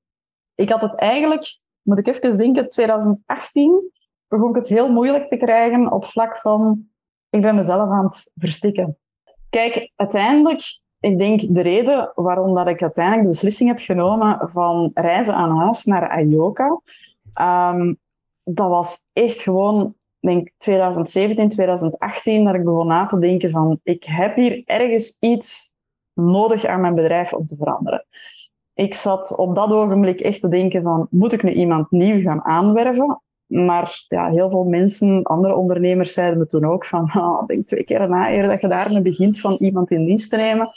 [0.55, 3.91] ik had het eigenlijk, moet ik even denken, 2018
[4.27, 6.89] begon ik het heel moeilijk te krijgen op vlak van,
[7.29, 8.97] ik ben mezelf aan het verstikken.
[9.57, 14.91] Kijk, uiteindelijk, ik denk de reden waarom dat ik uiteindelijk de beslissing heb genomen van
[14.93, 16.81] reizen aan huis naar Ayoka,
[17.33, 17.93] ehm,
[18.43, 24.03] dat was echt gewoon denk 2017, 2018, dat ik begon na te denken van ik
[24.03, 25.75] heb hier ergens iets
[26.13, 28.05] nodig aan mijn bedrijf om te veranderen.
[28.73, 32.43] Ik zat op dat ogenblik echt te denken van moet ik nu iemand nieuw gaan
[32.43, 33.21] aanwerven?
[33.47, 37.83] Maar ja, heel veel mensen, andere ondernemers zeiden me toen ook van oh, denk twee
[37.83, 40.71] keer na eer dat je daarmee begint van iemand in dienst te nemen.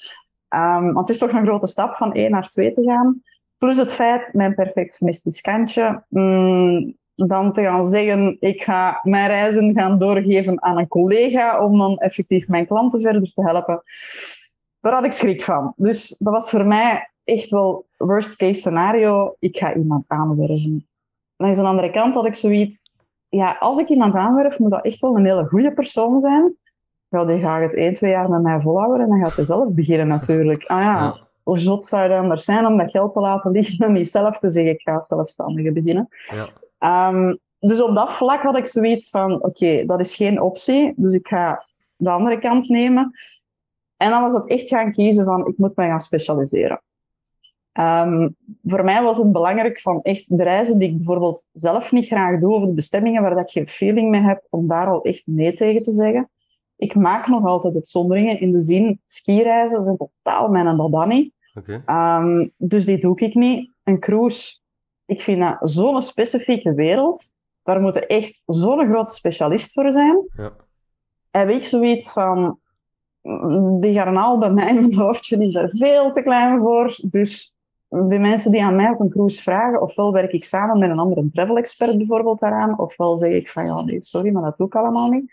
[0.49, 3.23] Ehm, want het is toch een grote stap van één naar twee te gaan.
[3.59, 9.75] Plus het feit, mijn perfectionistisch kantje, mm, dan te gaan zeggen, ik ga mijn reizen
[9.75, 13.83] gaan doorgeven aan een collega om dan effectief mijn klanten verder te helpen.
[14.81, 15.73] Daar had ik schrik van.
[15.77, 19.37] Dus dat was voor mij echt wel worst case scenario.
[19.39, 20.90] Ik ga iemand aanwerven.
[21.41, 22.97] Langs de andere kant had ik zoiets,
[23.29, 26.57] ja, als ik iemand aanwerf, moet dat echt wel een hele goede persoon zijn.
[27.09, 29.69] Ja, die gaat het één, twee jaar met mij volhouden en dan gaat hij zelf
[29.69, 30.65] beginnen natuurlijk.
[30.67, 33.93] Ah ja, hoe zot zou je anders zijn om dat geld te laten liggen en
[33.93, 36.09] niet zelf te zeggen, ik ga zelfstandige beginnen.
[36.31, 36.49] Ja.
[36.79, 41.15] Ehm, dus op dat vlak had ik zoiets van, oké, dat is geen optie, dus
[41.15, 43.19] ik ga de andere kant nemen.
[43.97, 46.83] En dan was het echt gaan kiezen van, ik moet mij gaan specialiseren.
[47.73, 48.29] Ehm,
[48.65, 52.41] voor mij was het belangrijk van echt de reizen die ik bijvoorbeeld zelf niet graag
[52.41, 55.23] doe, of de bestemmingen waar dat ik geen feeling mee heb, om daar al echt
[55.27, 56.31] nee tegen te zeggen.
[56.77, 61.33] Ik maak nog altijd uitzonderingen in de zin, skireizen zijn totaal mijn dat niet.
[61.55, 61.83] Oké.
[61.87, 63.71] Ehm, dus die doe ik niet.
[63.85, 64.59] Een cruise,
[65.07, 67.35] ik vind dat zo'n specifieke wereld.
[67.63, 70.29] Daar moet echt zo'n grote specialist voor zijn.
[70.37, 70.53] Ja.
[71.31, 72.59] Heb ik zoiets van,
[73.23, 76.99] mm, die garnaal bij mij in mijn hoofdje is daar veel te klein voor.
[77.03, 77.59] Dus
[77.91, 80.99] de mensen die aan mij op een cruise vragen, ofwel werk ik samen met een
[80.99, 84.67] andere travel expert bijvoorbeeld daaraan, ofwel zeg ik van, ja nee, sorry, maar dat doe
[84.67, 85.33] ik allemaal niet.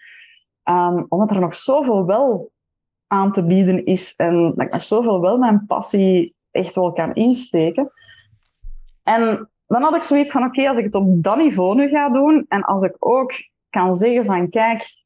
[0.63, 2.51] Ehm, omdat er nog zoveel wel
[3.07, 7.13] aan te bieden is en dat ik nog zoveel wel mijn passie echt wel kan
[7.13, 7.91] insteken.
[9.03, 12.09] En dan had ik zoiets van, oké, als ik het op dat niveau nu ga
[12.09, 13.31] doen en als ik ook
[13.69, 15.05] kan zeggen van, kijk,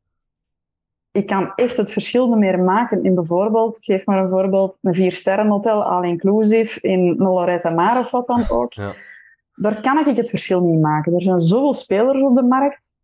[1.12, 4.78] ik kan echt het verschil niet meer maken in bijvoorbeeld, ik geef maar een voorbeeld,
[4.82, 8.74] een viersterrenhotel all-inclusive in Loretta Mar of wat dan ook.
[8.74, 8.94] Ja.
[9.56, 11.14] Daar kan ik het verschil niet maken.
[11.14, 13.00] Er zijn zoveel spelers op de markt.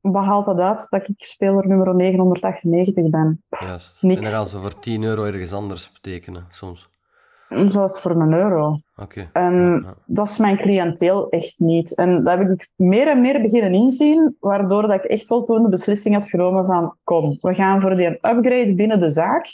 [0.00, 3.42] Wat haalt dat uit dat ik speler nummer 998 ben?
[3.48, 4.02] Juist.
[4.02, 4.16] Niks.
[4.16, 6.88] En dan gaan ze voor 10 euro ergens anders betekenen, soms.
[7.48, 8.80] Zoals voor een euro.
[8.96, 9.30] Oké.
[9.32, 9.94] En Ja, ja.
[10.06, 11.94] dat is mijn cliënteel echt niet.
[11.94, 15.62] En dat heb ik meer en meer beginnen inzien, waardoor dat ik echt wel toen
[15.62, 19.46] de beslissing had genomen van kom, we gaan voor die upgrade binnen de zaak.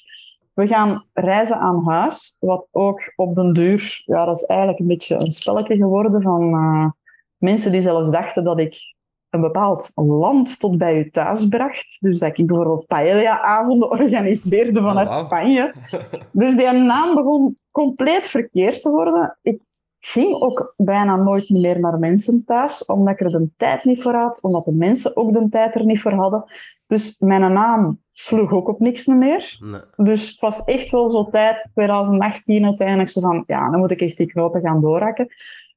[0.55, 4.87] We gaan reizen aan huis, wat ook op den duur, ja, dat is eigenlijk een
[4.87, 6.91] beetje een spelletje geworden van eh,
[7.37, 8.94] mensen die zelfs dachten dat ik
[9.35, 11.97] een bepaald land tot bij u thuis bracht.
[12.01, 15.15] Dus dat ik bijvoorbeeld paella-avonden organiseerde vanuit Oh.
[15.15, 15.75] Spanje.
[16.33, 19.39] Dus die naam begon compleet verkeerd te worden.
[19.43, 19.63] Ik
[20.01, 24.15] ging ook bijna nooit meer naar mensen thuis, omdat ik er de tijd niet voor
[24.15, 26.45] had, omdat de mensen ook de tijd er niet voor hadden.
[26.87, 29.57] Dus mijn naam sloeg ook op niks meer.
[29.61, 29.81] Nee.
[29.97, 34.01] Dus het was echt wel zo tijd, 2018 uiteindelijk, zo van, ja, dan moet ik
[34.01, 35.29] echt die knopen gaan doorhakken.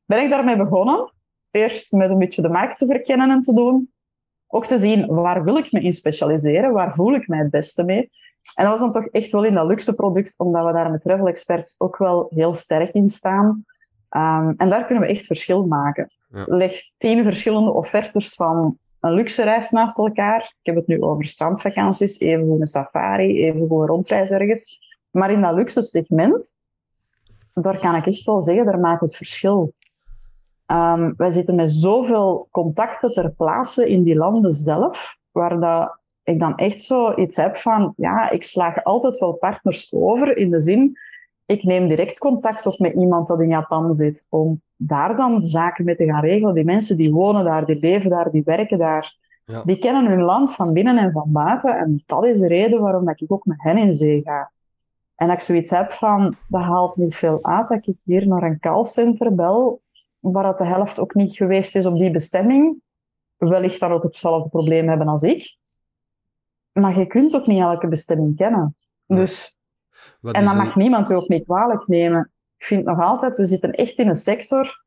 [0.06, 1.12] Ben ik daarmee begonnen.
[1.58, 3.92] Eerst met een beetje de markt te verkennen en te doen.
[4.48, 6.72] Ook te zien, waar wil ik me in specialiseren?
[6.72, 8.10] Waar voel ik mij het beste mee?
[8.56, 11.02] En dat was dan toch echt wel in dat luxe product, omdat we daar met
[11.02, 13.66] travel experts ook wel heel sterk in staan.
[14.10, 16.12] Ehm, en daar kunnen we echt verschil maken.
[16.30, 16.44] Ja.
[16.48, 20.42] Leg tien verschillende offertes van een luxe reis naast elkaar.
[20.42, 24.80] Ik heb het nu over strandvakanties, even een safari, even een rondreis ergens.
[25.12, 26.58] Maar in dat luxe segment,
[27.54, 29.74] daar kan ik echt wel zeggen, daar maakt het verschil.
[30.68, 36.40] Ehm, wij zitten met zoveel contacten ter plaatse in die landen zelf, waar dat ik
[36.40, 40.62] dan echt zo iets heb van, ja, ik slaag altijd wel partners over, in de
[40.62, 40.98] zin,
[41.46, 45.86] ik neem direct contact op met iemand dat in Japan zit, om daar dan zaken
[45.86, 46.54] mee te gaan regelen.
[46.54, 49.62] Die mensen die wonen daar, die leven daar, die werken daar, Ja.
[49.66, 51.78] die kennen hun land van binnen en van buiten.
[51.78, 54.52] En dat is de reden waarom dat ik ook met hen in zee ga.
[55.16, 58.44] En dat ik zoiets heb van, dat haalt niet veel uit dat ik hier naar
[58.44, 59.82] een callcenter bel,
[60.20, 62.82] waar dat de helft ook niet geweest is op die bestemming.
[63.38, 65.58] Wellicht dan ook hetzelfde probleem hebben als ik.
[66.72, 68.76] Maar je kunt ook niet elke bestemming kennen.
[69.06, 69.58] Dus
[70.22, 72.32] Wat en is dat mag niemand u ook niet kwalijk nemen.
[72.58, 74.86] Ik vind nog altijd, we zitten echt in een sector.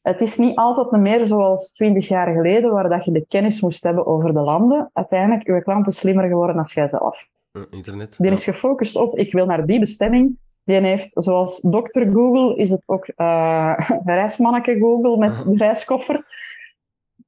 [0.00, 3.84] Het is niet altijd meer zoals twintig jaar geleden, waar dat je de kennis moest
[3.84, 4.90] hebben over de landen.
[4.92, 7.28] Uiteindelijk, uw klant is slimmer geworden dan jijzelf.
[7.70, 8.16] Internet.
[8.16, 8.32] Die ja.
[8.32, 10.38] is gefocust op, ik wil naar die bestemming.
[10.64, 15.44] Die heeft, zoals dokter Google, is het ook eh reismanneke Google met Aha.
[15.44, 16.24] de reiskoffer.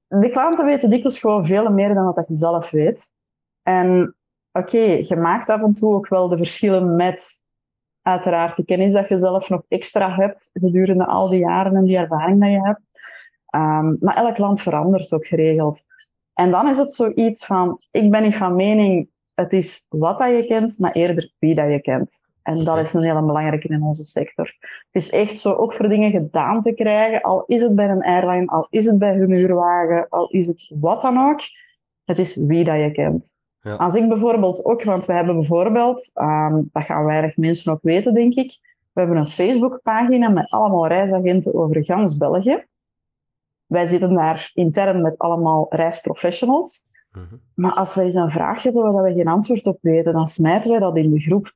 [0.08, 3.12] De klanten weten dikwijls gewoon veel meer dan wat dat je zelf weet.
[3.62, 4.16] En
[4.52, 7.42] oké, je maakt af en toe ook wel de verschillen met
[8.02, 11.96] uiteraard de kennis dat je zelf nog extra hebt gedurende al die jaren en die
[11.96, 12.90] ervaring dat je hebt.
[13.46, 15.84] Ehm, maar elk land verandert ook geregeld.
[16.34, 20.28] En dan is het zoiets van, ik ben niet van mening, het is wat dat
[20.28, 22.20] je kent, maar eerder wie dat je kent.
[22.42, 22.80] En dat Oké.
[22.80, 24.56] is een hele belangrijke in onze sector.
[24.90, 28.02] Het is echt zo, ook voor dingen gedaan te krijgen, al is het bij een
[28.02, 31.40] airline, al is het bij hun huurwagen, al is het wat dan ook,
[32.04, 33.40] het is wie dat je kent.
[33.60, 33.74] Ja.
[33.74, 38.14] Als ik bijvoorbeeld ook, want we hebben bijvoorbeeld, ehm, dat gaan weinig mensen ook weten,
[38.14, 38.58] denk ik,
[38.92, 42.64] we hebben een Facebookpagina met allemaal reisagenten over gans België.
[43.66, 46.90] wij zitten daar intern met allemaal reisprofessionals.
[47.12, 47.36] Mhm.
[47.54, 50.70] Maar als wij eens een vraag hebben waar we geen antwoord op weten, dan smijten
[50.70, 51.54] wij dat in de groep.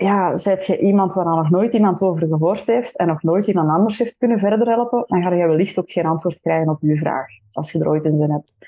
[0.00, 3.68] Ja, zijt je iemand waar nog nooit iemand over gehoord heeft en nog nooit iemand
[3.68, 6.96] anders heeft kunnen verder helpen, dan ga je wellicht ook geen antwoord krijgen op je
[6.96, 8.58] vraag, als je er ooit eens in hebt.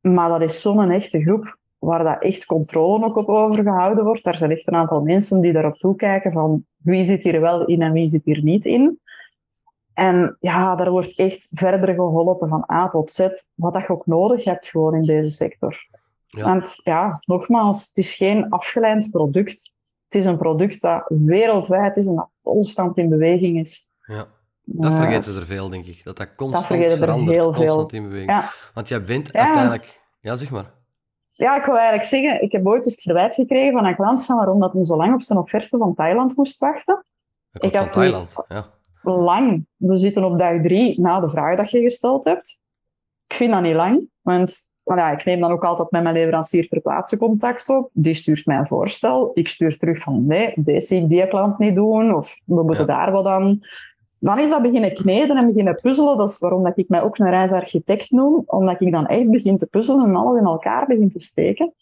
[0.00, 4.24] Maar dat is zo'n echte groep waar dat echt controle ook op overgehouden wordt.
[4.24, 7.82] Daar zijn echt een aantal mensen die daarop toekijken van wie zit hier wel in
[7.82, 9.00] en wie zit hier niet in.
[9.92, 14.06] En ja, daar wordt echt verder geholpen van A tot Z, wat dat je ook
[14.06, 15.88] nodig hebt gewoon in deze sector.
[16.26, 16.44] Ja.
[16.44, 19.73] Want ja, nogmaals, het is geen afgeleid product.
[20.14, 23.90] Het is een product dat wereldwijd is en dat constant in beweging is.
[24.06, 24.26] Ja.
[24.64, 26.04] Dat Eh, vergeten er veel, denk ik.
[26.04, 27.64] Dat dat constant er verandert, heel veel.
[27.64, 28.30] constant in beweging.
[28.30, 28.50] Ja.
[28.74, 30.00] Want jij bent Ja, uiteindelijk...
[30.20, 30.72] Ja, zeg maar.
[31.32, 34.24] Ja, ik wil eigenlijk zeggen, ik heb ooit eens het verwijt gekregen van een klant
[34.24, 37.04] van waarom dat hij zo lang op zijn offerte van Thailand moest wachten.
[37.50, 38.34] Dat Ik had van Thailand.
[38.48, 38.66] Ja.
[39.02, 39.66] Lang.
[39.76, 42.58] We zitten op dag drie na de vraag dat je gesteld hebt.
[43.26, 46.66] Ik vind dat niet lang, want ja, ik neem dan ook altijd met mijn leverancier
[46.68, 47.90] verplaatsen contact op.
[47.92, 49.30] Die stuurt mij een voorstel.
[49.34, 52.86] Ik stuur terug van nee, deze zie ik die klant niet doen, of we moeten
[52.86, 53.04] Ja.
[53.04, 53.60] daar wat aan.
[54.18, 56.16] Dan is dat beginnen kneden en beginnen puzzelen.
[56.16, 59.58] Dat is waarom dat ik mij ook een reisarchitect noem, omdat ik dan echt begin
[59.58, 61.74] te puzzelen en alles in elkaar begin te steken.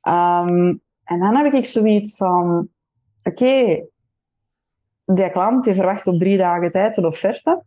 [0.00, 0.74] Ehm,
[1.04, 2.68] en dan heb ik zoiets van,
[3.22, 3.82] oké,
[5.04, 7.62] die klant die verwacht op drie dagen tijd een offerte.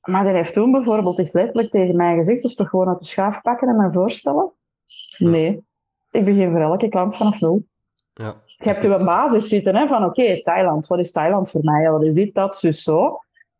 [0.00, 3.04] Maar die heeft toen bijvoorbeeld echt letterlijk tegen mij gezegd, dus toch gewoon uit de
[3.04, 4.52] schaaf pakken en mij voorstellen?
[5.18, 5.64] Nee,
[6.10, 7.64] ik begin voor elke klant vanaf nul.
[8.14, 8.34] Ja.
[8.46, 11.90] Je hebt je basis zitten hè, van oké, Thailand, wat is Thailand voor mij?
[11.90, 13.18] Wat is dit, dat, zus, zo.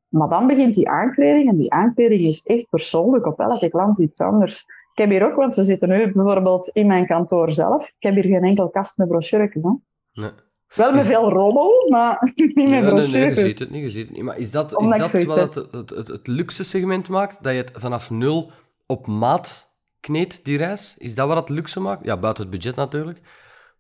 [0.09, 4.21] Maar dan begint die aankleding en die aankleding is echt persoonlijk op elke klant iets
[4.21, 4.61] anders.
[4.93, 8.15] Ik heb hier ook, want we zitten nu bijvoorbeeld in mijn kantoor zelf, ik heb
[8.15, 9.63] hier geen enkel kast met brochures.
[9.63, 9.71] Hè.
[10.13, 10.31] Nee.
[10.75, 13.39] Wel met Is- veel rommel, maar niet met Ja, nee, nee, brochures.
[13.39, 14.25] je ziet het niet, je ziet het niet.
[14.25, 17.43] Maar is dat, is Omdat dat wat het, het, het, het luxe segment maakt?
[17.43, 18.51] Dat je het vanaf nul
[18.87, 20.97] op maat kneedt, die reis?
[20.99, 22.05] Is dat wat het luxe maakt?
[22.05, 23.21] Ja, buiten het budget natuurlijk.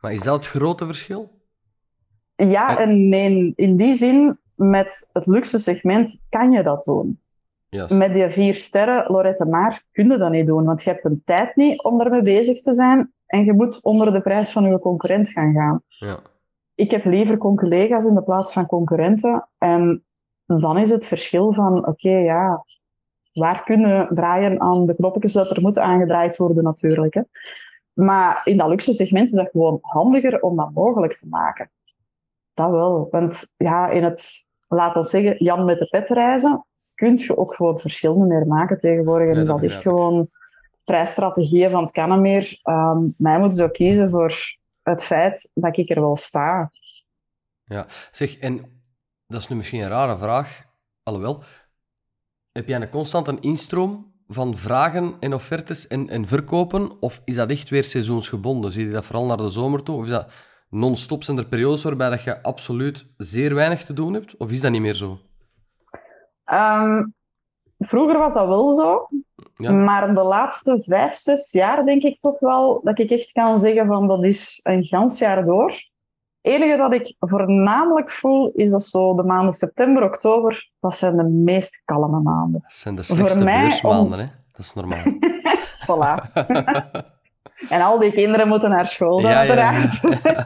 [0.00, 1.38] Maar is dat het grote verschil?
[2.36, 3.52] Ja en nee.
[3.56, 7.20] In die zin, met het luxe segment kan je dat doen.
[7.68, 7.94] Juist.
[7.94, 10.64] Met die vier sterren, Lorette Maar, kun je dat niet doen.
[10.64, 13.12] Want je hebt de tijd niet om daarmee bezig te zijn.
[13.26, 15.82] En je moet onder de prijs van je concurrent gaan gaan.
[15.88, 16.18] Ja.
[16.80, 19.48] Ik heb liever collega's in de plaats van concurrenten.
[19.58, 20.04] En
[20.46, 22.64] dan is het verschil van, oké, ja,
[23.32, 27.14] waar kunnen draaien aan de knopjes dat er moeten aangedraaid worden natuurlijk.
[27.14, 27.22] Hè.
[27.92, 31.70] Maar in dat luxe segment is dat gewoon handiger om dat mogelijk te maken.
[32.54, 33.08] Dat wel.
[33.10, 36.64] Want ja, in het, laat ons zeggen, Jan met de pet reizen,
[36.94, 39.34] kun je ook gewoon het verschil niet meer maken tegenwoordig.
[39.34, 40.28] En is dat echt gewoon
[40.84, 42.58] prijsstrategieën van het kan niet meer.
[42.62, 46.70] Ehm, mij moeten ze ook kiezen voor het feit dat ik er wel sta.
[48.10, 48.82] Zeg, en
[49.26, 50.64] dat is nu misschien een rare vraag,
[51.02, 51.42] alhoewel.
[52.52, 57.00] Heb jij een constant een instroom van vragen en offertes en, en verkopen?
[57.00, 58.72] Of is dat echt weer seizoensgebonden?
[58.72, 59.96] Zie je dat vooral naar de zomer toe?
[59.96, 60.32] Of is dat
[60.68, 61.22] non-stop?
[61.22, 64.36] Zijn er periodes waarbij dat je absoluut zeer weinig te doen hebt?
[64.36, 65.20] Of is dat niet meer zo?
[66.44, 67.06] Ehm,
[67.80, 69.08] vroeger was dat wel zo.
[69.56, 69.72] Ja.
[69.72, 73.86] Maar de laatste vijf, zes jaar denk ik toch wel dat ik echt kan zeggen
[73.86, 75.68] van dat is een gans jaar door.
[76.40, 81.16] Het enige dat ik voornamelijk voel, is dat zo de maanden september, oktober, dat zijn
[81.16, 82.60] de meest kalme maanden.
[82.60, 84.26] Dat zijn de slechtste beursmaanden, hè?
[84.52, 85.04] Dat is normaal.
[85.86, 86.32] Voilà.
[87.74, 89.72] en al die kinderen moeten naar school, dan Ja, ja, ja.
[89.72, 90.00] uiteraard.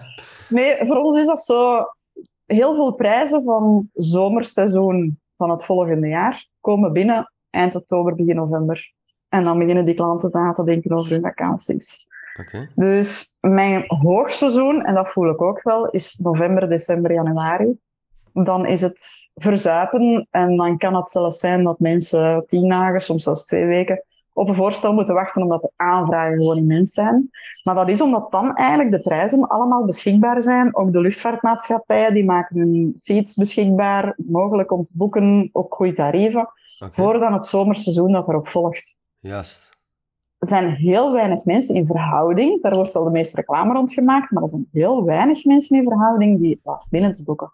[0.48, 1.86] nee, voor ons is dat zo...
[2.46, 8.92] Heel veel prijzen van zomerseizoen van het volgende jaar komen binnen eind oktober, begin november.
[9.28, 12.06] En dan beginnen die klanten na te denken over hun vakanties.
[12.40, 12.68] Oké.
[12.74, 17.78] Dus mijn hoogseizoen, en dat voel ik ook wel, is november, december, januari.
[18.32, 23.22] Dan is het verzuipen en dan kan het zelfs zijn dat mensen tien dagen, soms
[23.22, 24.04] zelfs twee weken,
[24.34, 27.30] op een voorstel moeten wachten omdat de aanvragen gewoon immens zijn.
[27.62, 30.76] Maar dat is omdat dan eigenlijk de prijzen allemaal beschikbaar zijn.
[30.76, 36.48] Ook de luchtvaartmaatschappijen die maken hun seats beschikbaar, mogelijk om te boeken, ook goede tarieven,
[36.78, 36.92] Oké.
[36.92, 39.70] voor dan het zomerseizoen dat erop volgt Juist.
[40.38, 42.62] er zijn heel weinig mensen in verhouding.
[42.62, 45.84] Daar wordt wel de meeste reclame rond gemaakt, maar er zijn heel weinig mensen in
[45.84, 47.52] verhouding die last minutes boeken.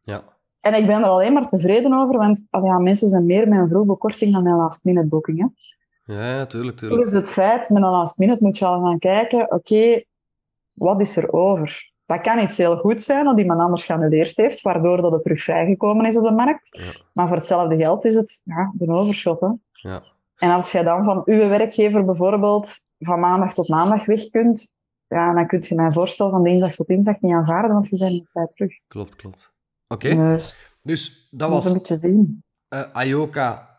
[0.00, 0.22] Ja.
[0.60, 3.68] En ik ben er alleen maar tevreden over, want ja, mensen zijn meer met een
[3.68, 5.54] vroege korting dan met een last minute boekingen.
[6.04, 7.02] Ja, ja, tuurlijk, tuurlijk.
[7.02, 10.02] Dus het feit, met een last minute moet je al gaan kijken, oké,
[10.72, 11.90] wat is er over?
[12.06, 15.42] Dat kan iets heel goed zijn dat iemand anders geannuleerd heeft, waardoor dat het terug
[15.42, 16.78] vrijgekomen is op de markt.
[16.78, 16.92] Ja.
[17.12, 19.40] Maar voor hetzelfde geld is het ja, de overschot.
[19.40, 19.48] Hè?
[19.72, 20.02] Ja.
[20.36, 24.74] En als je dan van uw werkgever bijvoorbeeld van maandag tot maandag weg kunt,
[25.06, 28.10] ja, dan kun je mijn voorstel van dinsdag tot dinsdag niet aanvaarden, want je bent
[28.10, 28.72] niet bij terug.
[28.88, 29.52] Klopt, klopt.
[29.88, 30.14] Oké.
[30.14, 32.42] Dus Dus dat was een beetje zien.
[32.68, 33.78] eh Ayoka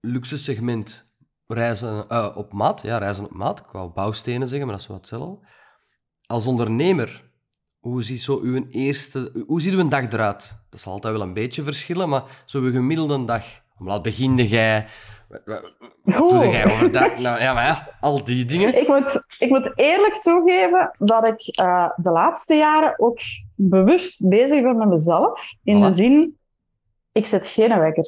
[0.00, 1.03] luxe segment
[1.46, 3.60] reizen eh, op maat, ja, reizen op maat.
[3.60, 5.46] Ik wou bouwstenen zeggen, maar dat is wat hetzelfde.
[6.26, 7.30] Als ondernemer,
[7.78, 9.44] hoe ziet zo uw eerste...
[9.46, 10.58] Hoe ziet uw dag eruit?
[10.70, 13.44] Dat zal altijd wel een beetje verschillen, maar zo uw gemiddelde dag.
[13.78, 14.86] Om laat beginde jij...
[16.04, 17.18] Wat, doe jij overdag?
[17.18, 18.80] Nou ja, maar ja, al die dingen.
[18.80, 23.18] Ik moet, ik moet eerlijk toegeven dat ik uh, de laatste jaren ook
[23.54, 25.52] bewust bezig ben met mezelf.
[25.62, 25.86] In Voilà.
[25.86, 26.38] de zin,
[27.12, 28.06] ik zet geen wekker.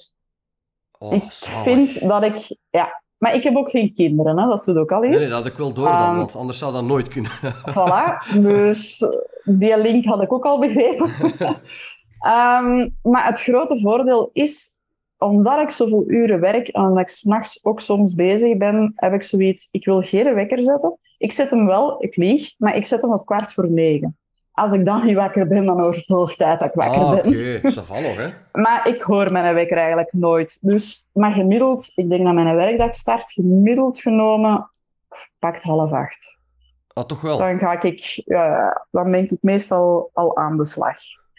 [0.99, 1.63] Oh, ik zalig.
[1.63, 2.57] vind dat ik...
[2.71, 4.47] Ja, maar ik heb ook geen kinderen, hè.
[4.47, 5.11] dat doet ook al iets.
[5.11, 7.31] Nee, nee, dat had ik wel door dan, Ehm, want anders zou dat nooit kunnen.
[7.75, 9.07] Voilà, dus
[9.45, 11.09] die link had ik ook al begrepen.
[12.19, 14.79] Ehm, maar het grote voordeel is,
[15.19, 19.23] omdat ik zoveel uren werk en omdat ik s'nachts ook soms bezig ben, heb ik
[19.23, 20.99] zoiets, ik wil geen wekker zetten.
[21.19, 24.19] Ik zet hem wel, ik lieg, maar ik zet hem op kwart voor negen.
[24.57, 27.13] Als ik dan niet wakker ben, dan wordt het hoog tijd dat ik wakker Ah,
[27.13, 27.59] oké.
[27.63, 27.73] ben.
[27.73, 28.29] Va nog, hè.
[28.63, 30.59] Maar ik hoor mijn wekker eigenlijk nooit.
[30.61, 34.71] Dus, maar gemiddeld, ik denk dat mijn werkdag start, gemiddeld genomen,
[35.39, 36.39] pakt half acht
[36.93, 37.39] Ah, toch wel?
[37.39, 40.97] dan ga ik, ja, dan ben ik meestal al aan de slag.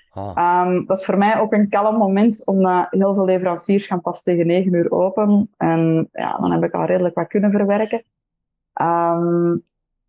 [0.10, 4.02] Ah, Ehm, dat is voor mij ook een kalm moment, omdat heel veel leveranciers gaan
[4.02, 5.50] pas tegen 9 uur open.
[5.58, 8.04] En ja, dan heb ik al redelijk wat kunnen verwerken.
[8.74, 9.56] Ehm,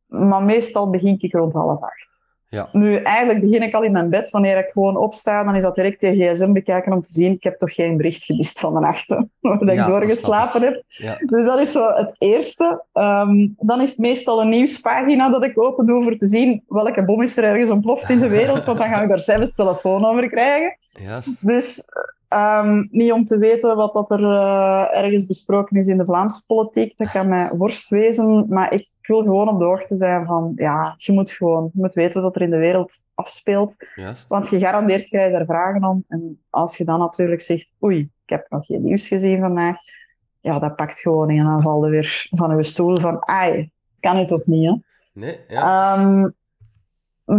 [0.07, 2.18] maar meestal begin ik rond half acht.
[2.51, 2.69] Ja.
[2.73, 4.31] Nu, eigenlijk begin ik al in mijn bed.
[4.31, 7.43] Wanneer ik gewoon opsta, dan is dat direct je gsm bekijken om te zien, ik
[7.43, 8.81] heb toch geen bericht gemist van de
[9.41, 10.83] waar Ja, ik doorgeslapen heb.
[10.87, 11.15] ja.
[11.27, 12.85] Dus dat is zo het eerste.
[12.93, 17.05] Ehm, dan is het meestal een nieuwspagina dat ik open doe voor te zien welke
[17.05, 20.29] bom is er ergens ontploft in de wereld, want dan ga ik daar zelfs telefoonnummer
[20.29, 20.79] krijgen.
[20.93, 21.47] Juist.
[21.47, 21.85] Dus
[22.29, 26.47] ehm, niet om te weten wat dat er eh, ergens besproken is in de Vlaamse
[26.47, 30.53] politiek, dat kan mij worst wezen, maar ik wil gewoon op de hoogte zijn van,
[30.57, 34.29] ja, je moet gewoon je moet weten wat er in de wereld afspeelt, Juist.
[34.29, 36.05] want gegarandeerd krijg je daar vragen om.
[36.09, 39.77] En als je dan natuurlijk zegt, oei, ik heb nog geen nieuws gezien vandaag,
[40.41, 43.71] ja, dat pakt gewoon in en dan val je weer van je stoel van, ai,
[44.01, 44.75] kan het toch niet, hè?
[45.21, 45.95] Nee, ja.
[45.95, 46.29] Ehm,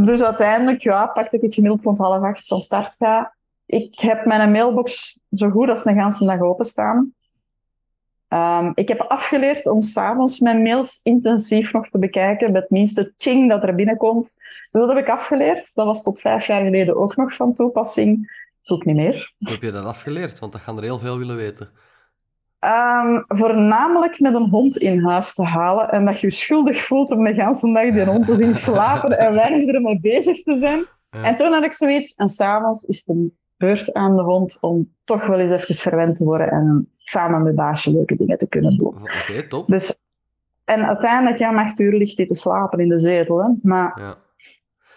[0.06, 3.34] dus uiteindelijk, ja, pakte ik gemiddeld rond half acht van start ga.
[3.66, 7.14] Ik heb mijn mailbox zo goed als een ganse dag openstaan.
[8.30, 13.14] Ehm, ik heb afgeleerd om s'avonds mijn mails intensief nog te bekijken, met het minste
[13.18, 14.36] ching dat er binnenkomt.
[14.70, 15.76] Dus dat heb ik afgeleerd.
[15.76, 18.38] Dat was tot vijf jaar geleden ook nog van toepassing.
[18.64, 19.34] Doe ik niet meer.
[19.38, 20.40] Hoe heb je dat afgeleerd?
[20.40, 21.70] Want dat gaan er heel veel willen weten.
[22.60, 27.12] Ehm, voornamelijk met een hond in huis te halen en dat je je schuldig voelt
[27.12, 30.86] om de hele dag die hond te zien slapen en weinig ermee bezig te zijn.
[31.10, 31.24] Ja.
[31.24, 34.90] En toen had ik zoiets, en s'avonds is het een beurt aan de hond om
[35.04, 38.78] toch wel eens even verwend te worden en samen met baasje leuke dingen te kunnen
[38.78, 38.96] doen.
[39.02, 39.68] Oké, top.
[39.68, 40.00] Dus,
[40.66, 43.50] en uiteindelijk, ja, om acht uur ligt hij te slapen in de zetel, hè.
[43.62, 44.16] maar Ja,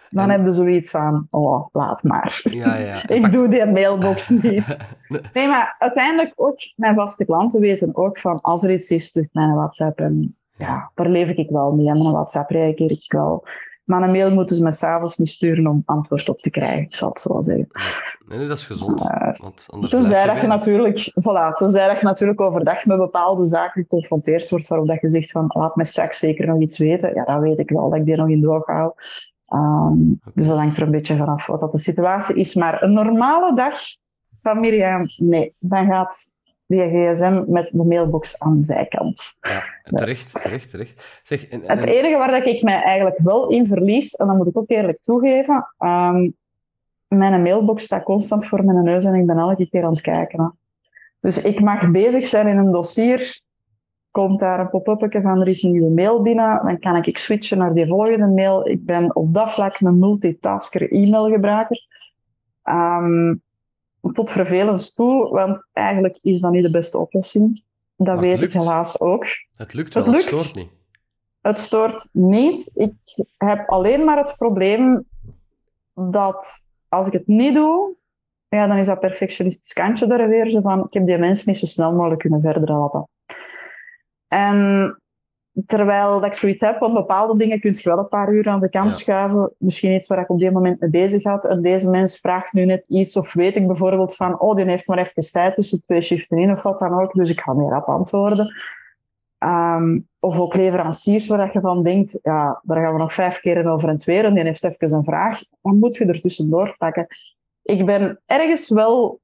[0.09, 2.41] dan En- heb je zoiets van, oh, laat maar.
[2.43, 3.07] ja, ja.
[3.17, 4.77] Ik doe die mailbox niet.
[5.33, 9.33] Nee, maar uiteindelijk ook mijn vaste klanten weten ook van als er iets is, stuurt
[9.33, 9.99] mij een WhatsApp.
[9.99, 11.87] En ja, daar leef ik wel mee.
[11.87, 13.45] En een WhatsApp reageer ik wel.
[13.83, 16.83] Maar een mail moeten ze me s'avonds niet sturen om antwoord op te krijgen.
[16.83, 17.67] Ik zal het zo zeggen.
[18.27, 18.99] Nee, nee, dat is gezond.
[19.09, 23.45] Eh, Want anders Tenzij dat je natuurlijk, voilà, tenzij dat je natuurlijk overdag met bepaalde
[23.45, 27.13] zaken geconfronteerd wordt, waarop dat je zegt van laat mij straks zeker nog iets weten.
[27.13, 28.91] Ja, dat weet ik wel, dat ik die nog in doog hou.
[29.47, 29.97] Ehm,
[30.33, 32.55] Dus dat hangt er een beetje vanaf wat dat de situatie is.
[32.55, 33.75] Maar een normale dag
[34.41, 36.32] van Mirjam, nee, dan gaat
[36.73, 39.37] die gsm met de mailbox aan de zijkant.
[39.41, 41.21] Ja, terecht, terecht, terecht.
[41.23, 44.35] Zeg, en, Het en- enige waar dat ik mij eigenlijk wel in verlies, en dat
[44.35, 46.29] moet ik ook eerlijk toegeven, ehm,
[47.07, 50.39] mijn mailbox staat constant voor mijn neus en ik ben elke keer aan het kijken.
[50.43, 50.47] hè.
[51.19, 53.41] Dus ik mag bezig zijn in een dossier,
[54.11, 57.57] komt daar een pop-upje van er is een nieuwe mail binnen, dan kan ik switchen
[57.57, 58.67] naar die volgende mail.
[58.67, 61.87] Ik ben op dat vlak een multitasker e-mailgebruiker.
[62.63, 63.35] Ehm,
[64.11, 67.63] tot vervelens toe, want eigenlijk is dat niet de beste oplossing.
[67.95, 69.25] Dat het weet ik helaas ook.
[69.57, 70.39] het lukt wel, het het lukt.
[70.39, 70.71] stoort niet.
[71.41, 72.71] Het stoort niet.
[72.73, 75.05] Ik heb alleen maar het probleem
[75.93, 77.95] dat als ik het niet doe,
[78.47, 81.59] ja, dan is dat perfectionistisch kantje er weer zo van, ik heb die mensen niet
[81.59, 83.09] zo snel mogelijk kunnen verder helpen.
[84.27, 85.01] En
[85.65, 88.59] terwijl dat ik zoiets heb, want bepaalde dingen kun je wel een paar uur aan
[88.59, 88.97] de kant Ja.
[88.97, 92.53] schuiven, misschien iets waar ik op dit moment mee bezig had, en deze mens vraagt
[92.53, 95.81] nu net iets, of weet ik bijvoorbeeld van, oh, die heeft maar even tijd tussen
[95.81, 98.53] twee shiften in, of wat dan ook, dus ik ga meer op antwoorden.
[99.37, 103.67] Ehm, of ook leveranciers waar je van denkt, ja, daar gaan we nog vijf keer
[103.67, 105.41] over en weer en die heeft even een vraag.
[105.61, 107.07] Dan moet je er tussendoor pakken.
[107.61, 109.19] Ik ben ergens wel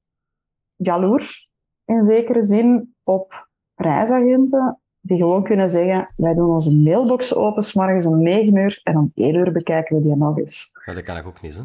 [0.76, 1.50] jaloers,
[1.86, 7.74] in zekere zin, op reisagenten die gewoon kunnen zeggen, wij doen onze mailbox open, s
[7.74, 10.72] morgens om negen uur en om één uur bekijken we die nog eens.
[10.86, 11.64] Ja, dat kan ik ook niet, hè.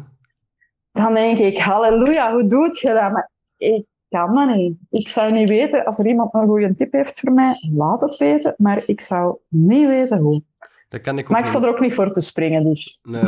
[0.91, 3.11] Dan denk ik, halleluja, hoe doe je dat?
[3.11, 4.77] Maar ik kan dat niet.
[4.89, 8.17] Ik zou niet weten, als er iemand een goede tip heeft voor mij, laat het
[8.17, 10.43] weten, maar ik zou niet weten hoe.
[10.89, 12.99] Dat kan ik ook Maar ik sta er ook niet voor te springen, dus...
[13.03, 13.23] Nee.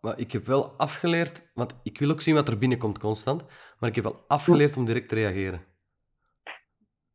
[0.00, 3.44] Maar ik heb wel afgeleerd, want ik wil ook zien wat er binnenkomt constant,
[3.78, 5.60] maar ik heb wel afgeleerd om direct te reageren.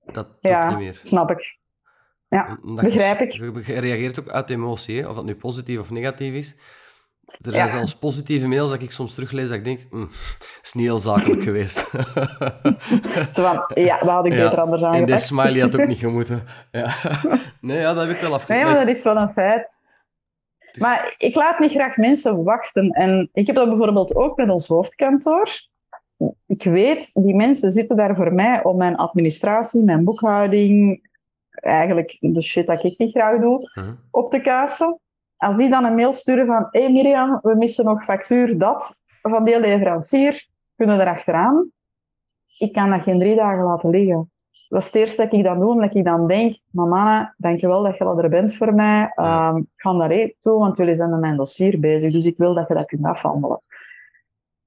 [0.05, 0.95] Dat Ja, niet meer.
[0.97, 1.57] snap ik.
[2.28, 3.32] Ja, begrijp ik.
[3.32, 6.55] Je, je reageert ook uit emotie, hè, of dat nu positief of negatief is.
[7.26, 7.67] Er zijn Ja.
[7.71, 10.05] zelfs positieve mails dat ik soms teruglees dat ik denk, hm,
[10.61, 11.78] is niet heel zakelijk geweest.
[13.34, 15.11] Zo van, ja, dat had ik Ja, beter anders en aangepakt.
[15.11, 16.43] die smiley had ook niet gemoeten.
[16.71, 16.88] Ja.
[17.61, 18.65] Nee, ja, dat heb ik wel Nee, afgeleerd.
[18.65, 19.86] maar dat is wel een feit.
[20.71, 22.89] Is- Maar ik laat niet graag mensen wachten.
[22.89, 25.49] En ik heb dat bijvoorbeeld ook met ons hoofdkantoor.
[26.47, 31.09] Ik weet, die mensen zitten daar voor mij om mijn administratie, mijn boekhouding,
[31.55, 33.89] eigenlijk de shit dat ik niet graag doe, Huh?
[34.11, 34.99] op te kassen.
[35.37, 38.95] Als die dan een mail sturen van hé hey Mirjam, we missen nog factuur dat
[39.21, 41.71] van die leverancier, kunnen we erachteraan?
[42.57, 44.29] Ik kan dat geen drie dagen laten liggen.
[44.69, 47.97] Dat is het eerste dat ik dan doe, omdat ik dan denk, mama, dankjewel dat
[47.97, 49.11] je al er bent voor mij.
[49.15, 52.53] Ehm, ik ga daar toe, want jullie zijn met mijn dossier bezig, dus ik wil
[52.53, 53.61] dat je dat kunt afhandelen.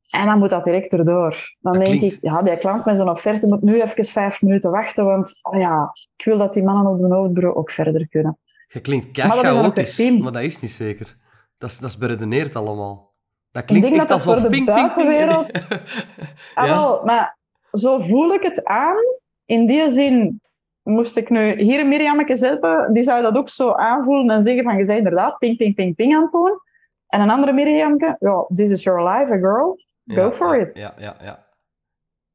[0.08, 1.30] En dan moet dat direct erdoor.
[1.60, 4.42] Dan Dat denk klinkt- ik, ja, die klant met zijn offerte moet nu even vijf
[4.42, 8.08] minuten wachten, want oh ja, ik wil dat die mannen op de hoofdbureau ook verder
[8.08, 8.38] kunnen.
[8.66, 10.22] Je klinkt chaotisch, team.
[10.22, 11.16] maar dat is niet zeker.
[11.58, 13.14] Dat is, dat is beredeneerd allemaal.
[13.50, 15.06] Dat Ik klinkt denk echt dat dat voor de ping, ping, ping.
[15.06, 15.52] buitenwereld-
[16.54, 16.74] Ah, ja?
[16.74, 17.38] wel, maar
[17.72, 18.96] zo voel ik het aan.
[19.44, 20.40] In die zin
[20.82, 24.62] moest ik nu hier een Mirjameke zetten, die zou dat ook zo aanvoelen en zeggen
[24.64, 26.60] van, je bent inderdaad ping, ping, ping, ping aan het doen.
[27.08, 29.78] En een andere Mirjamke, ja, this is your life, a girl.
[30.14, 30.74] Go for it.
[30.74, 31.46] Ja, ja, ja.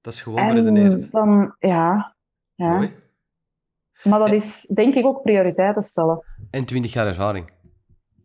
[0.01, 1.03] Dat is gewoon beredeneerd.
[1.03, 2.15] En dan, ja,
[2.55, 2.73] ja.
[2.73, 2.93] Mooi.
[4.03, 6.23] Maar dat is denk ik ook prioriteiten stellen.
[6.51, 7.51] En 20 jaar ervaring.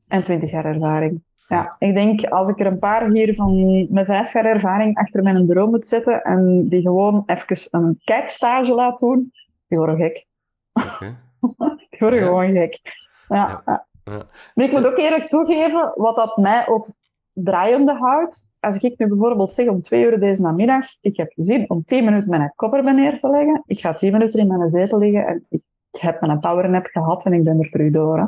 [0.09, 1.23] En 20 jaar ervaring.
[1.49, 5.23] Ja, ik denk als ik er een paar hier van met vijf jaar ervaring achter
[5.23, 9.33] mijn bureau moet zetten en die gewoon even een kijkstage laat doen,
[9.69, 10.27] die worden gek.
[10.73, 11.17] Oké.
[11.91, 12.27] Die worden Ja.
[12.27, 12.81] gewoon gek.
[13.29, 13.37] Ja.
[13.37, 13.63] Ja.
[13.67, 13.87] ja.
[14.05, 14.27] Ja.
[14.55, 16.89] Maar ik moet ook eerlijk toegeven, wat dat mij ook
[17.33, 18.48] draaiende houdt.
[18.61, 22.05] Als ik nu bijvoorbeeld zeg om twee uur deze namiddag, ik heb zin om tien
[22.05, 23.63] minuten mijn kop erbij neer te leggen.
[23.67, 27.33] Ik ga tien minuten in mijn zetel liggen en ik heb mijn powernap gehad en
[27.33, 28.19] ik ben er terug door.
[28.19, 28.27] Hè.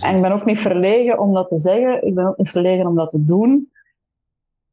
[0.00, 2.06] En ik ben ook niet verlegen om dat te zeggen.
[2.06, 3.70] Ik ben ook niet verlegen om dat te doen.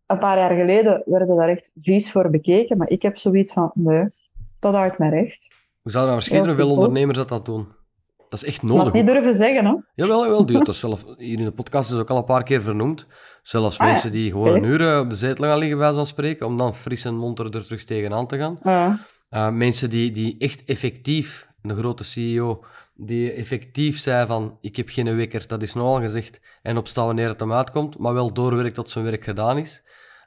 [0.05, 3.71] Een paar jaar geleden werden daar echt vies voor bekeken, maar ik heb zoiets van,
[3.73, 4.09] nee,
[4.59, 5.47] dat houdt mij recht.
[5.81, 7.67] Hoe zouden nou verschillende veel ondernemers dat, dat doen?
[8.39, 8.83] Dat is echt nodig.
[8.83, 9.75] het niet durven zeggen, hè.
[9.95, 12.61] Jawel, jawel, die dat zelf hier in de podcast is ook al een paar keer
[12.61, 13.07] vernoemd.
[13.41, 13.91] Zelfs Ah, ja.
[13.91, 14.57] mensen die gewoon Oké.
[14.57, 17.15] een uur eh, op de zetel gaan liggen, bij van spreken, om dan fris en
[17.15, 18.59] monter er terug tegenaan te gaan.
[18.63, 18.99] Ja.
[19.31, 22.63] Uh, mensen die, die echt effectief, een grote CEO,
[22.93, 27.27] die effectief zei van, ik heb geen wekker, dat is nogal gezegd, en opstaan wanneer
[27.27, 29.83] het hem uitkomt, maar wel doorwerkt tot zijn werk gedaan is.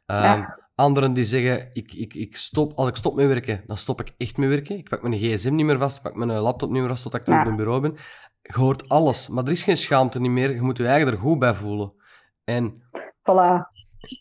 [0.06, 0.59] Ja.
[0.78, 4.14] Anderen die zeggen, ik, ik, ik stop, als ik stop met werken, dan stop ik
[4.16, 4.76] echt met werken.
[4.76, 7.20] Ik pak mijn gsm niet meer vast, ik pak mijn laptop niet meer vast totdat
[7.20, 7.94] ik terug op mijn bureau ben.
[8.42, 10.54] Je hoort alles, maar er is geen schaamte niet meer.
[10.54, 11.92] Je moet je eigen er goed bij voelen.
[12.44, 13.70] En Voilà.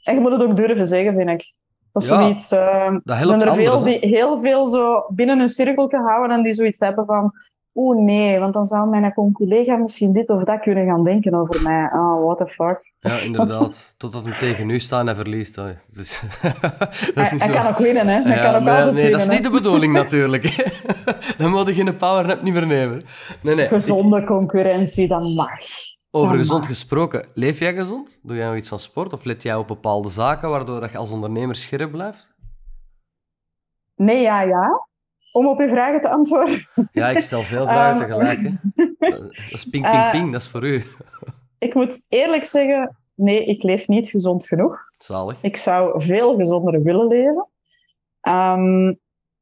[0.04, 1.54] En je moet het ook durven zeggen, vind ik.
[1.92, 2.52] Dat is Ja, zoiets...
[2.52, 6.44] eh, dat helpt zijn er veel die heel veel zo binnen hun cirkel houden en
[6.44, 7.34] die zoiets hebben van
[7.78, 11.62] oeh nee, want dan zou mijn collega misschien dit of dat kunnen gaan denken over
[11.62, 11.90] mij.
[11.92, 12.94] Ah, what the fuck.
[13.00, 13.94] Ja, inderdaad.
[13.98, 15.56] Totdat hem tegen u staat en verliest.
[15.56, 15.64] hè.
[15.98, 16.22] Dus,
[17.16, 17.54] dat is niet hij zo.
[17.62, 18.22] kan ook winnen, hè.
[18.22, 19.12] Hij Ja, kan ook nee, altijd nee, winnen.
[19.12, 20.44] dat is niet de bedoeling natuurlijk.
[21.38, 23.02] Dan moet je een powernap niet meer nemen.
[23.42, 23.68] Nee, nee.
[23.68, 25.60] Gezonde concurrentie, dat mag.
[26.12, 28.20] Over gezond gesproken, leef jij gezond?
[28.24, 29.14] Doe jij nog iets van sport?
[29.14, 32.36] Of let jij op bepaalde zaken waardoor dat je als ondernemer scherp blijft?
[33.96, 34.88] Nee, ja, ja.
[35.32, 36.68] Om op uw vragen te antwoorden.
[36.92, 38.40] Ja, ik stel veel vragen Ehm, tegelijk.
[38.42, 38.50] Hè.
[39.10, 40.32] Dat dat is ping, ping, Eh, ping.
[40.32, 40.84] Dat is voor u.
[41.60, 44.80] Ik moet eerlijk zeggen, nee, ik leef niet gezond genoeg.
[44.98, 45.38] Zalig.
[45.42, 47.48] Ik zou veel gezonder willen leven.
[48.22, 48.94] Ehm,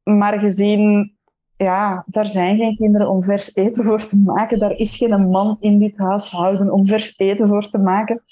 [0.04, 1.16] maar gezien,
[1.58, 4.60] ja, daar zijn geen kinderen om vers eten voor te maken.
[4.60, 8.24] Daar is geen man in dit huishouden om vers eten voor te maken.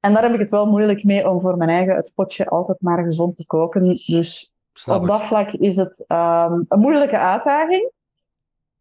[0.00, 2.80] En daar heb ik het wel moeilijk mee om voor mijn eigen het potje altijd
[2.80, 4.02] maar gezond te koken.
[4.06, 7.90] Dus Snap op dat vlak is het ehm, een moeilijke uitdaging.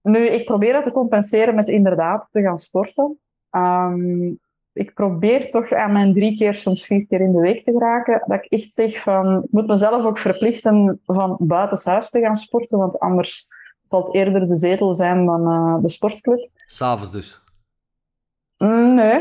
[0.02, 3.20] Nu, ik probeer dat te compenseren met inderdaad te gaan sporten.
[3.50, 4.28] Ehm,
[4.74, 8.24] ik probeer toch aan mijn drie keer, soms vier keer in de week te geraken.
[8.26, 12.78] Dat ik echt zeg van, ik moet mezelf ook verplichten van buitenshuis te gaan sporten,
[12.78, 13.48] want anders
[13.84, 16.50] zal het eerder de zetel zijn dan eh, de sportclub.
[16.56, 17.42] S'avonds dus.
[18.58, 19.20] Mm, nee,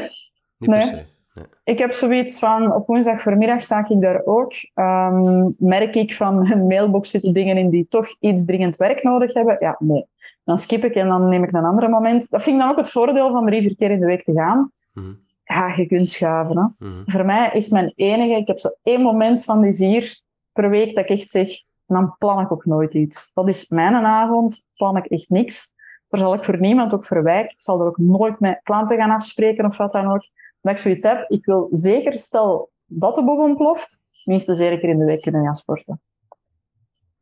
[0.59, 0.79] Niet Nee.
[0.79, 1.05] per se.
[1.35, 1.45] Nee.
[1.65, 4.53] ik heb zoiets van, op woensdag voormiddag sta ik daar ook.
[4.75, 9.35] Ehm, merk ik van mijn mailbox zitten dingen in die toch iets dringend werk nodig
[9.35, 9.57] hebben?
[9.59, 10.07] Ja, nee.
[10.45, 12.27] Dan skip ik en dan neem ik een ander moment.
[12.31, 14.33] Dat vind ik dan ook het voordeel van drie, vier keer in de week te
[14.33, 14.73] gaan.
[14.93, 15.13] Mhm.
[15.45, 16.57] Ja, je kunt schuiven.
[16.57, 16.89] Hè.
[16.89, 17.03] Mhm.
[17.07, 20.21] Voor mij is mijn enige, ik heb zo één moment van die vier
[20.53, 21.49] per week dat ik echt zeg,
[21.87, 23.33] dan plan ik ook nooit iets.
[23.33, 25.75] Dat is mijn avond, plan ik echt niks.
[26.09, 27.51] Daar zal ik voor niemand ook verwijken.
[27.51, 30.25] Ik zal er ook nooit met klanten gaan afspreken of wat dan ook.
[30.63, 34.89] Dat ik zoiets heb, ik wil zeker, stel dat de bom ontploft, minstens één keer
[34.89, 36.01] in de week kunnen gaan sporten.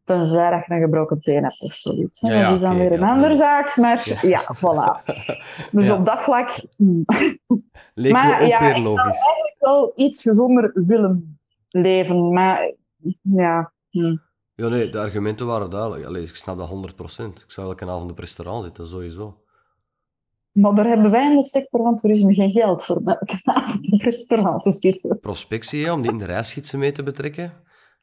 [0.05, 2.21] Tenzij dat je een gebroken teen hebt of zoiets.
[2.21, 4.43] Ja, ja, dat is dan weer een ja, andere zaak, maar Ja.
[4.57, 5.05] voilà.
[5.73, 7.05] Dus op dat vlak hmm,
[7.95, 9.21] Leek Maar me ook ja, weer ik zou logisch.
[9.59, 11.39] wel iets gezonder willen
[11.69, 12.33] leven.
[12.33, 12.75] Maar
[13.23, 14.17] ja, hm.
[14.55, 16.05] Ja, nee, de argumenten waren duidelijk.
[16.05, 17.25] Allee, ik snap dat 100%.
[17.45, 19.41] Ik zou elke avond op restaurant zitten, sowieso.
[20.61, 23.03] Maar daar hebben wij in de sector van toerisme geen geld voor.
[23.03, 25.19] Met elke avond restaurant te zitten.
[25.21, 27.53] Prospectie, hè, om die in de reisgidsen mee te betrekken.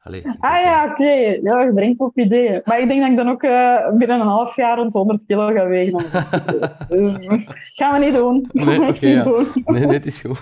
[0.02, 1.12] Allee, Ah ja, oké.
[1.42, 2.60] Ja, je brengt op ideeën.
[2.64, 5.46] Maar ik denk dat ik dan ook eh, binnen een half jaar rond 100 kilo
[5.46, 5.98] ga wegen.
[6.88, 7.44] Dus,
[7.78, 8.48] gaan we niet doen.
[8.52, 9.22] Nee, niet ja.
[9.22, 9.46] doen.
[9.64, 10.40] Nee, nee, het is goed.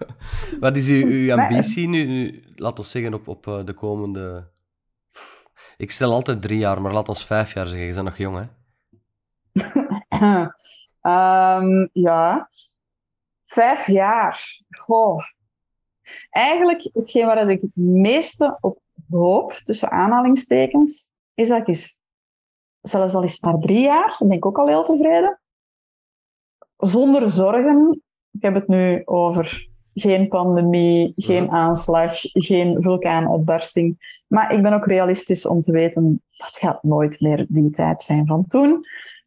[0.60, 4.50] Wat is uw, uw ambitie nu, nu, laten we zeggen, op, op eh, de komende...
[5.76, 7.86] Ik stel altijd drie jaar, maar laat ons vijf jaar zeggen.
[7.86, 8.44] Je bent nog jong, hè?
[11.06, 12.48] Ehm, ja,
[13.44, 14.62] vijf jaar.
[14.68, 15.22] Goh.
[16.30, 18.78] Eigenlijk, hetgeen waar ik het meeste op
[19.10, 22.00] hoop, tussen aanhalingstekens, is dat ik eens,
[22.80, 25.40] zelfs al is het maar drie jaar, dan ben ik ook al heel tevreden.
[26.76, 28.02] Zonder zorgen.
[28.32, 34.20] Ik heb het nu over geen pandemie, geen aanslag, geen vulkaanuitbarsting.
[34.26, 38.26] Maar ik ben ook realistisch om te weten, dat gaat nooit meer die tijd zijn
[38.26, 38.84] van toen.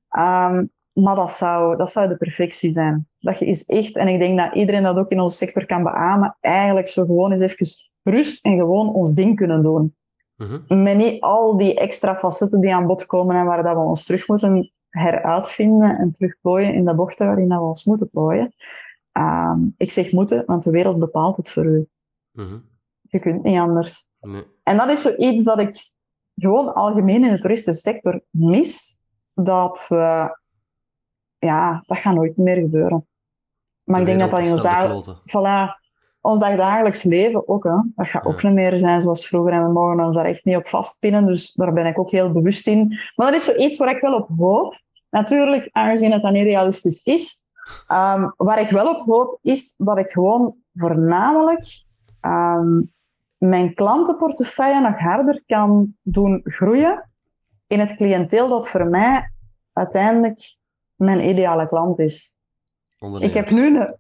[0.10, 0.66] Ehm,
[1.02, 3.08] maar dat zou, dat zou de perfectie zijn.
[3.20, 5.84] Dat je is echt, en ik denk dat iedereen dat ook in onze sector kan
[5.84, 7.68] beamen, eigenlijk zo gewoon eens even
[8.04, 9.96] rust en gewoon ons ding kunnen doen.
[10.36, 10.84] Mhm.
[10.84, 14.06] Met niet al die extra facetten die aan bod komen en waar dat we ons
[14.06, 18.54] terug moeten heruitvinden en terugplooien in de bochten waarin dat we ons moeten plooien.
[19.12, 21.88] Ehm, ik zeg moeten, want de wereld bepaalt het voor u.
[22.32, 22.58] Mhm.
[23.02, 24.04] Je kunt niet anders.
[24.22, 24.44] Nee.
[24.64, 25.94] En dat is zoiets dat ik
[26.36, 29.02] gewoon algemeen in de toeristensector mis.
[29.34, 30.38] Dat we...
[31.40, 33.08] Ja, dat gaat nooit meer gebeuren.
[33.84, 35.80] Maar De ik denk dat dat in is ons, dag, voilà,
[36.22, 39.54] ons dagdagelijks leven ook, hè, dat gaat ook niet meer zijn zoals vroeger.
[39.54, 41.26] En we mogen ons daar echt niet op vastpinnen.
[41.26, 42.88] Dus daar ben ik ook heel bewust in.
[43.16, 44.82] Maar dat is zoiets waar ik wel op hoop.
[45.10, 47.44] Natuurlijk, aangezien het dan niet realistisch is.
[47.88, 51.84] Ehm, waar ik wel op hoop, is dat ik gewoon voornamelijk
[52.22, 52.82] ehm,
[53.38, 57.10] mijn klantenportefeuille nog harder kan doen groeien
[57.68, 59.32] in het cliënteel dat voor mij
[59.74, 60.58] uiteindelijk
[61.00, 62.42] mijn ideale klant is.
[63.20, 63.96] Ik heb nu een...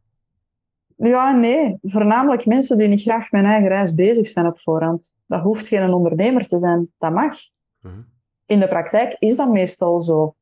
[0.95, 1.77] Ja, nee.
[1.81, 5.15] Voornamelijk mensen die niet graag met hun eigen reis bezig zijn op voorhand.
[5.25, 6.91] Dat hoeft geen ondernemer te zijn.
[6.97, 7.35] Dat mag.
[7.81, 8.01] Mhm.
[8.45, 10.35] In de praktijk is dat meestal zo.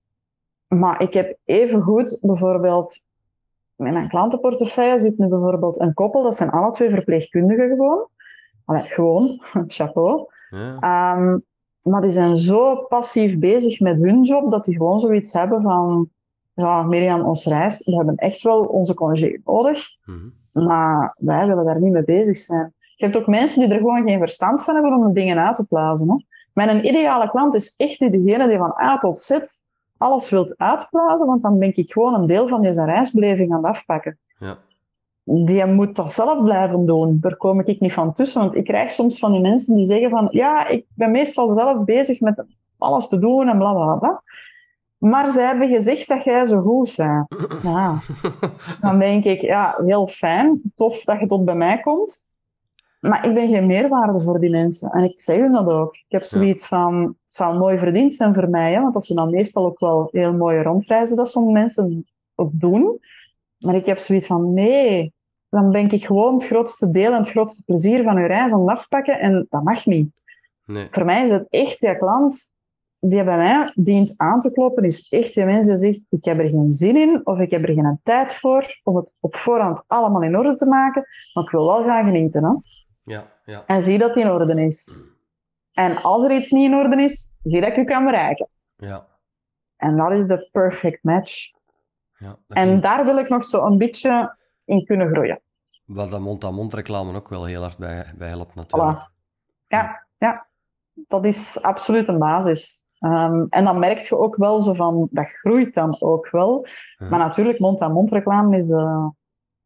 [0.67, 3.05] Maar ik heb evengoed bijvoorbeeld...
[3.75, 6.23] In mijn klantenportefeuille zit nu bijvoorbeeld een koppel.
[6.23, 8.07] Dat zijn alle twee verpleegkundigen gewoon.
[8.65, 9.41] Allee, gewoon.
[9.67, 10.25] Chapeau.
[10.49, 10.79] Ja.
[10.79, 11.37] Ehm,
[11.81, 16.09] maar die zijn zo passief bezig met hun job, dat die gewoon zoiets hebben van...
[16.57, 19.87] Ja, Mirjam, ons reis, we hebben echt wel onze congé nodig.
[20.05, 20.65] Mhm.
[20.65, 22.73] Maar wij willen daar niet mee bezig zijn.
[22.95, 25.55] Je hebt ook mensen die er gewoon geen verstand van hebben om de dingen uit
[25.55, 26.09] te plazen.
[26.09, 26.15] Hè.
[26.53, 29.39] Mijn ideale klant is echt degene die van A tot Z
[29.97, 33.71] alles wilt uitplazen, want dan ben ik gewoon een deel van deze reisbeleving aan het
[33.71, 34.17] afpakken.
[34.39, 34.57] Ja.
[35.23, 37.17] Die moet dat zelf blijven doen.
[37.21, 40.09] Daar kom ik niet van tussen, want ik krijg soms van die mensen die zeggen
[40.09, 42.45] van ja, ik ben meestal zelf bezig met
[42.77, 44.23] alles te doen en bla bla bla.
[44.97, 47.27] Maar zij hebben gezegd dat jij zo goed bent.
[47.63, 47.99] Ja.
[48.81, 52.25] Dan denk ik, ja, heel fijn, tof dat je tot bij mij komt.
[52.99, 54.89] Maar ik ben geen meerwaarde voor die mensen.
[54.89, 55.95] En ik zeg hun dat ook.
[55.95, 59.13] Ik heb zoiets van, het zou mooi verdiend zijn voor mij, hè, want dat ze
[59.13, 62.99] dan meestal ook wel heel mooie rondreizen, dat sommige mensen ook doen.
[63.57, 65.13] Maar ik heb zoiets van, nee,
[65.49, 68.67] dan ben ik gewoon het grootste deel en het grootste plezier van uw reis aan
[68.67, 70.21] het afpakken en dat mag niet.
[70.65, 70.87] Nee.
[70.91, 72.55] Voor mij is het echt die klant
[72.99, 76.39] die bij mij dient aan te kloppen, is echt die mens die zegt, ik heb
[76.39, 79.83] er geen zin in, of ik heb er geen tijd voor, om het op voorhand
[79.87, 82.43] allemaal in orde te maken, maar ik wil wel gaan genieten.
[82.43, 82.53] Hè?
[83.13, 83.63] Ja, ja.
[83.65, 84.99] En zie dat het in orde is.
[85.73, 88.47] En als er iets niet in orde is, zie dat ik u kan bereiken.
[88.75, 89.07] Ja.
[89.75, 91.51] En dat is de perfect match.
[92.17, 95.41] ja En daar wil ik nog zo een beetje in kunnen groeien.
[95.85, 99.09] Wat dat mond-aan-mond reclame ook wel heel hard bij, bij helpt natuurlijk.
[99.67, 100.47] Ja, ja,
[100.93, 102.85] dat is absoluut een basis.
[102.99, 106.67] Ehm, en dan merk je ook wel zo van, dat groeit dan ook wel.
[106.97, 107.09] Ja.
[107.09, 109.11] Maar natuurlijk, mond-aan-mond reclame is de,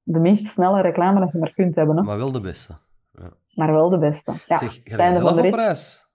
[0.03, 1.97] de minst snelle reclame dat je maar kunt hebben.
[1.97, 2.03] Hè?
[2.03, 2.73] Maar wel de beste.
[3.55, 4.33] Maar wel de beste.
[4.47, 6.09] Ja, zeg, ga zelf op reis?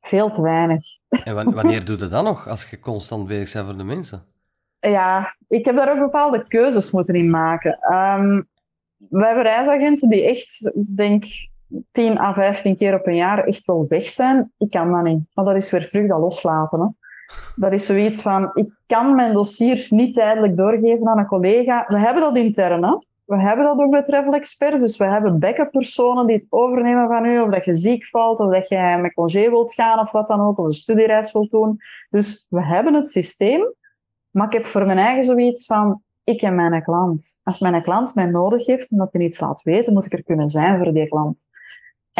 [0.00, 0.84] veel te weinig.
[1.08, 4.24] En wan- wanneer doe je dat nog, als je constant bezig bent voor de mensen?
[4.80, 7.78] Ja, ik heb daar ook bepaalde keuzes moeten in maken.
[7.80, 8.42] Ehm,
[8.96, 11.24] we hebben reisagenten die echt, ik denk,
[11.92, 14.52] 10 à 15 keer op een jaar echt wel weg zijn.
[14.58, 15.20] Ik kan dat niet.
[15.34, 16.80] Maar dat is weer terug dat loslaten.
[16.80, 16.86] Hè.
[17.56, 21.84] Dat is zoiets van, ik kan mijn dossiers niet tijdelijk doorgeven aan een collega.
[21.88, 22.96] We hebben dat intern, hè.
[23.24, 24.80] We hebben dat ook met travel experts.
[24.80, 27.40] Dus we hebben backup personen die het overnemen van u.
[27.40, 30.40] Of dat je ziek valt, of dat je met congé wilt gaan, of wat dan
[30.40, 30.58] ook.
[30.58, 31.78] Of een studiereis wilt doen.
[32.10, 33.74] Dus we hebben het systeem.
[34.30, 37.40] Maar ik heb voor mijn eigen zoiets van, ik en mijn klant.
[37.42, 40.48] Als mijn klant mij nodig heeft, omdat hij iets laat weten, moet ik er kunnen
[40.48, 41.48] zijn voor die klant.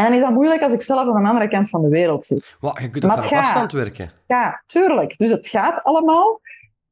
[0.01, 2.25] En dan is dat moeilijk als ik zelf aan de andere kant van de wereld
[2.25, 2.57] zit.
[2.61, 4.11] Wat, je kunt ook van afstand werken.
[4.27, 5.19] Ja, tuurlijk.
[5.19, 6.41] Dus het gaat allemaal.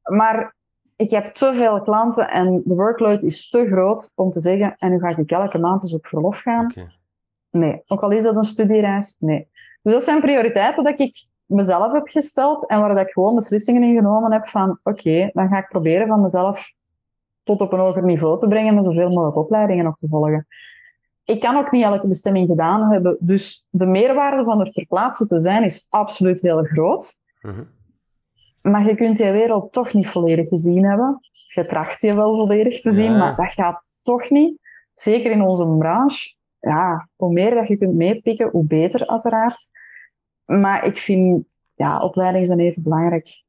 [0.03, 0.55] Maar
[0.95, 4.89] ik heb te veel klanten en de workload is te groot om te zeggen, en
[4.89, 6.73] nu ga ik elke maand eens op verlof gaan.
[7.51, 7.81] Nee.
[7.87, 9.47] Ook al is dat een studiereis, nee.
[9.81, 13.83] Dus dat zijn prioriteiten dat ik mezelf heb gesteld en waar dat ik gewoon beslissingen
[13.83, 16.73] in genomen heb van, oké, dan ga ik proberen van mezelf
[17.43, 20.47] tot op een hoger niveau te brengen en zoveel mogelijk opleidingen nog te volgen.
[21.29, 25.27] Ik kan ook niet elke bestemming gedaan hebben, dus de meerwaarde van er ter plaatse
[25.27, 27.19] te zijn is absoluut heel groot.
[27.41, 27.63] Mhm.
[28.61, 31.19] Maar je kunt die wereld toch niet volledig gezien hebben.
[31.47, 33.17] Je tracht je wel volledig te zien, Ja.
[33.17, 34.59] maar dat gaat toch niet.
[34.93, 36.35] Zeker in onze branche.
[36.59, 39.69] Ja, hoe meer dat je kunt meepikken, hoe beter uiteraard.
[40.45, 43.43] Maar ik vind, ja, opleidingen zijn even belangrijk.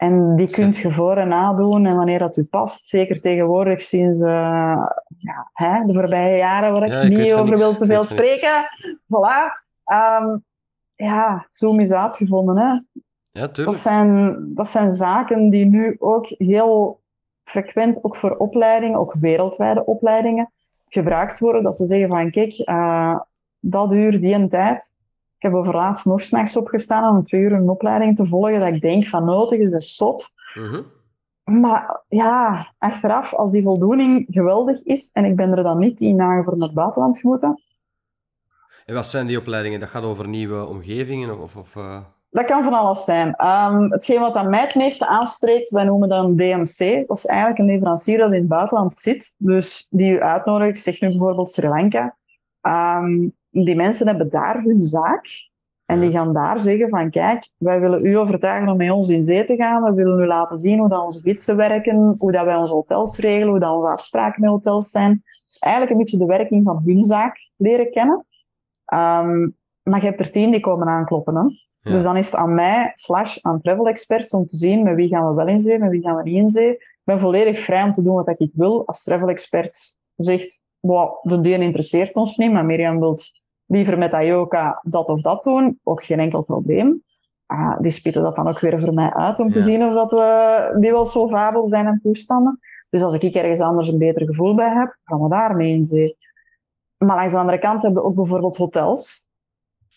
[0.00, 2.88] En die kunt je voor en nadoen en wanneer dat u past.
[2.88, 7.56] Zeker tegenwoordig sinds ja, hè, de voorbije jaren, waar ik, Ja, ik weet niet over
[7.56, 8.08] wil te veel niks.
[8.10, 8.68] spreken.
[9.02, 9.62] Voilà.
[9.84, 10.36] Ehm,
[10.94, 12.56] ja, Zoom is uitgevonden.
[12.56, 12.78] Hè.
[13.40, 17.00] Ja, Dat zijn, dat zijn zaken die nu ook heel
[17.44, 20.50] frequent, ook voor opleidingen, ook wereldwijde opleidingen,
[20.88, 21.62] gebruikt worden.
[21.62, 23.18] Dat ze zeggen van, kijk, eh,
[23.60, 24.96] dat uur, die en tijd.
[25.40, 28.80] Ik heb overlaatst nog s'nachts opgestaan om twee uur een opleiding te volgen, dat ik
[28.80, 30.34] denk van, nodig is een zot.
[30.54, 30.82] Mhm.
[31.44, 36.16] Maar ja, achteraf, als die voldoening geweldig is, en ik ben er dan niet tien
[36.16, 37.62] dagen voor naar het buitenland gemoeten,
[38.86, 39.80] En wat zijn die opleidingen?
[39.80, 41.40] Dat gaat over nieuwe omgevingen?
[41.40, 43.34] Of, of, eh, Dat kan van alles zijn.
[43.34, 47.06] Ehm, hetgeen wat aan mij het meeste aanspreekt, wij noemen dan DMC.
[47.06, 49.34] Dat is eigenlijk een leverancier dat in het buitenland zit.
[49.36, 52.16] Dus die u uitnodigt, ik zeg nu bijvoorbeeld Sri Lanka.
[52.60, 55.48] Ehm, die mensen hebben daar hun zaak.
[55.84, 59.22] En die gaan daar zeggen van, kijk, wij willen u overtuigen om met ons in
[59.22, 59.82] zee te gaan.
[59.82, 63.18] We willen u laten zien hoe dat onze fietsen werken, hoe dat wij onze hotels
[63.18, 65.22] regelen, hoe dat onze afspraken met hotels zijn.
[65.44, 68.26] Dus eigenlijk een beetje de werking van hun zaak leren kennen.
[68.84, 69.48] Ehm,
[69.82, 71.42] maar je hebt er tien die komen aankloppen, hè.
[71.80, 71.90] Ja.
[71.90, 75.08] Dus dan is het aan mij, slash aan travel experts, om te zien met wie
[75.08, 76.70] gaan we wel in zee, met wie gaan we niet in zee.
[76.70, 78.86] Ik ben volledig vrij om te doen wat ik wil.
[78.86, 83.18] Als travel expert zegt, wow, de die interesseert ons niet, maar Mirjam wil
[83.70, 87.02] liever met Ayoka dat of dat doen, ook geen enkel probleem.
[87.46, 90.12] Ah, die spitten dat dan ook weer voor mij uit om te zien of dat,
[90.12, 92.58] eh, die wel solvabel zijn en toestanden.
[92.90, 96.16] Dus als ik ergens anders een beter gevoel bij heb, gaan we daarmee in zee.
[96.96, 99.28] Maar langs de andere kant heb je ook bijvoorbeeld hotels.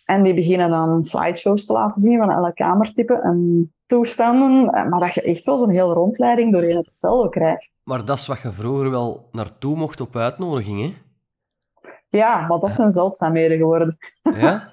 [0.06, 4.70] En die beginnen dan slideshows te laten zien van elk kamertype en toestanden.
[4.70, 7.82] Eh, Maar dat je echt wel zo'n hele rondleiding doorheen het hotel ook krijgt.
[7.84, 10.94] Maar dat is wat je vroeger wel naartoe mocht op uitnodiging, hè?
[12.18, 13.98] Ja, maar dat zijn zeldzaamheden geworden.
[14.36, 14.72] Ja?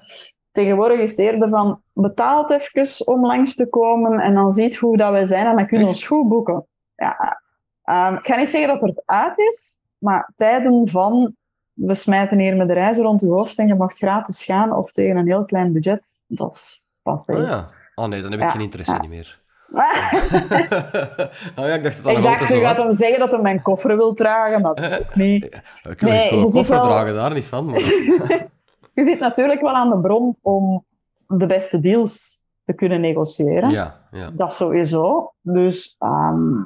[0.51, 4.97] Tegenwoordig is het eerder van betaalt even om langs te komen en dan ziet hoe
[4.97, 6.67] dat wij zijn en dan kunnen we ons goed boeken.
[6.95, 7.41] Ja.
[7.83, 11.35] Ehm, ik ga niet zeggen dat het uit is, maar tijden van
[11.73, 14.91] we smijten hier met de reizen rond je hoofd en je mag gratis gaan of
[14.91, 17.35] tegen een heel klein budget, dat is passé.
[17.35, 17.69] Oh ja.
[17.95, 19.01] Oh nee, dan heb ik Ja, geen interesse ja.
[19.01, 19.40] niet meer.
[21.57, 23.61] oh ja, ik dacht dat dat ik dacht, je gaat hem zeggen dat hij mijn
[23.61, 25.43] koffer wil dragen, maar dat is ook niet.
[25.89, 27.65] Ik kan Nee, een je koffer wel- dragen, daar niet van.
[27.65, 27.79] Maar...
[28.93, 30.85] Je zit natuurlijk wel aan de bron om
[31.27, 33.69] de beste deals te kunnen negociëren.
[33.69, 34.29] Ja, ja.
[34.33, 35.33] Dat sowieso.
[35.41, 36.59] Dus ehm,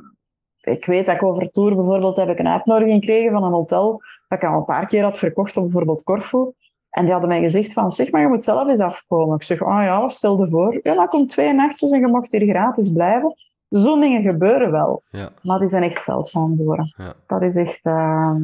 [0.62, 4.02] ik weet dat ik over tour bijvoorbeeld heb ik een uitnodiging gekregen van een hotel
[4.28, 6.52] dat ik al een paar keer had verkocht op bijvoorbeeld Corfu.
[6.96, 9.36] En die hadden mij gezegd van, zeg maar, je moet zelf eens afkomen.
[9.36, 10.80] Ik zeg, oh ja, stel je voor.
[10.84, 13.36] Ja, dan komt twee nachtjes en je mag hier gratis blijven.
[13.70, 15.04] Zo'n dingen gebeuren wel.
[15.10, 16.94] ja, Maar die zijn echt zeldzaam geworden.
[16.98, 17.14] ja.
[17.28, 17.86] Dat is echt...
[17.86, 18.42] ehm,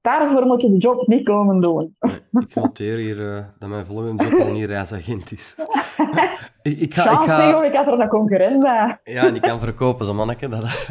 [0.00, 1.96] daarvoor moet je de job niet komen doen.
[2.00, 5.56] Nee, ik noteer hier eh, dat mijn volgende job al niet reisagent is.
[6.62, 7.64] ik, ik ga, ik ga...
[7.64, 9.00] ik had er een concurrent bij.
[9.04, 10.48] Ja, en ik kan verkopen, zo manneke.
[10.48, 10.86] Dat...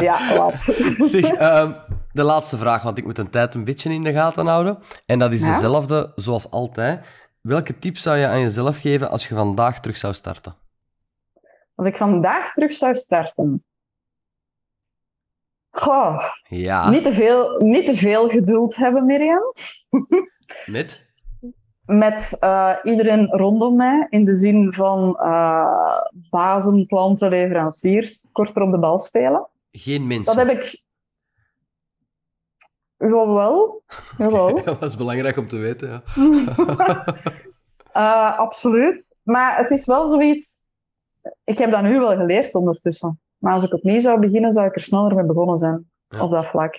[0.00, 0.54] Ja, wat.
[1.10, 1.72] Zeg, ehm,
[2.14, 4.78] de laatste vraag, want ik moet een tijd een beetje in de gaten houden.
[5.06, 5.46] En dat is Ja?
[5.52, 7.06] dezelfde zoals altijd.
[7.40, 10.54] Welke tips zou je aan jezelf geven als je vandaag terug zou starten?
[11.74, 13.64] Als ik vandaag terug zou starten...
[15.70, 19.52] Goh, Ja, niet, te veel, niet te veel geduld hebben, Mirjam.
[20.66, 21.06] met?
[21.86, 26.00] Met eh, iedereen rondom mij, in de zin van eh,
[26.30, 29.46] bazen, klanten, leveranciers, korter op de bal spelen.
[29.72, 30.36] Geen mensen.
[30.36, 30.82] Dat heb ik...
[33.08, 33.82] Jawel,
[34.18, 34.64] jawel.
[34.64, 36.02] dat is belangrijk om te weten, ja.
[37.96, 39.18] Uh, absoluut.
[39.22, 40.62] Maar het is wel zoiets...
[41.44, 43.20] Ik heb dat nu wel geleerd ondertussen.
[43.38, 45.90] Maar als ik opnieuw zou beginnen, zou ik er sneller mee begonnen zijn.
[46.08, 46.22] Ja.
[46.22, 46.74] Op dat vlak.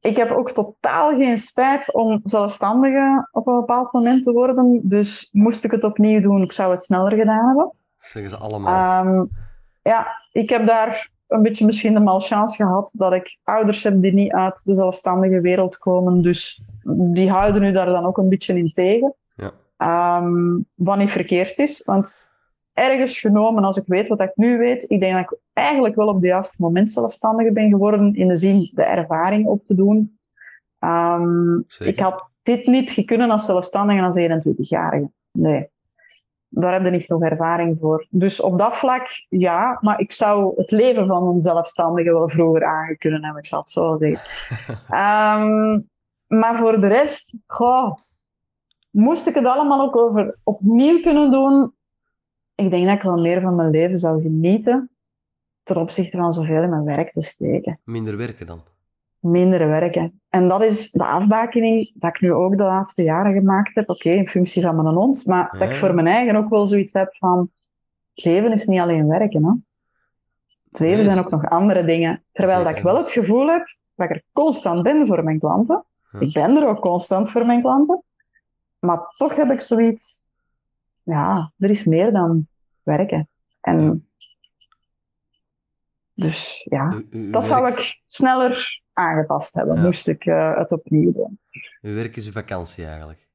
[0.00, 4.80] Ik heb ook totaal geen spijt om zelfstandige op een bepaald moment te worden.
[4.82, 7.72] Dus moest ik het opnieuw doen, ik zou het sneller gedaan hebben.
[7.98, 9.04] Zeggen ze allemaal.
[9.04, 9.24] Ehm,
[9.82, 14.12] ja, ik heb daar een beetje misschien de malchance gehad dat ik ouders heb die
[14.12, 16.22] niet uit de zelfstandige wereld komen.
[16.22, 19.14] Dus die houden nu daar dan ook een beetje in tegen.
[19.34, 19.50] Ja.
[19.76, 22.18] Ehm, wat niet verkeerd is, want
[22.72, 26.08] ergens genomen, als ik weet wat ik nu weet, ik denk dat ik eigenlijk wel
[26.08, 30.18] op het juiste moment zelfstandige ben geworden, in de zin de ervaring op te doen.
[30.78, 35.10] Ehm, ik had dit niet gekunnen als zelfstandige als 21-jarige.
[35.32, 35.68] Nee.
[36.50, 38.06] Daar heb je niet genoeg ervaring voor.
[38.10, 39.78] Dus op dat vlak, ja.
[39.80, 43.70] Maar ik zou het leven van een zelfstandige wel vroeger aangekunnen hebben, ik zal het
[43.70, 44.20] zo zeggen.
[44.88, 45.80] Ehm,
[46.26, 47.96] maar voor de rest, goh,
[48.90, 51.74] moest ik het allemaal ook over opnieuw kunnen doen?
[52.54, 54.90] Ik denk dat ik wel meer van mijn leven zou genieten
[55.62, 58.60] ten opzichte van zoveel in mijn werk te steken Minder werken dan.
[59.20, 60.20] Minder werken.
[60.28, 63.88] En dat is de afbakening dat ik nu ook de laatste jaren gemaakt heb.
[63.88, 66.92] Oké, in functie van mijn hond, maar dat ik voor mijn eigen ook wel zoiets
[66.92, 67.50] heb van...
[68.14, 69.50] Het leven is niet alleen werken, hè.
[70.70, 72.24] Het leven Nee, zijn ook nog andere dingen.
[72.32, 75.84] Terwijl dat ik wel het gevoel heb dat ik er constant ben voor mijn klanten.
[76.12, 76.20] Ja.
[76.20, 78.02] Ik ben er ook constant voor mijn klanten.
[78.78, 80.26] Maar toch heb ik zoiets...
[81.02, 82.46] Ja, er is meer dan
[82.82, 83.28] werken.
[83.60, 83.80] En...
[83.80, 83.96] Ja.
[86.14, 89.82] Dus ja, U- u- uw dat zou ik sneller aangepast hebben, Ja.
[89.82, 91.38] moest ik eh, het opnieuw doen.
[91.82, 93.28] Uw werk is uw vakantie eigenlijk.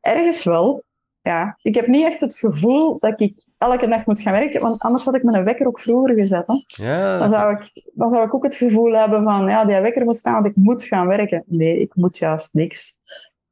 [0.00, 0.82] Ergens wel.
[1.22, 4.80] Ja, ik heb niet echt het gevoel dat ik elke dag moet gaan werken, want
[4.80, 6.46] anders had ik mijn wekker ook vroeger gezet.
[6.46, 6.84] Hè.
[6.84, 10.04] Ja, Dan, zou ik, dan zou ik ook het gevoel hebben van, ja, die wekker
[10.04, 11.42] moet staan, want ik moet gaan werken.
[11.46, 12.96] Nee, ik moet juist niks.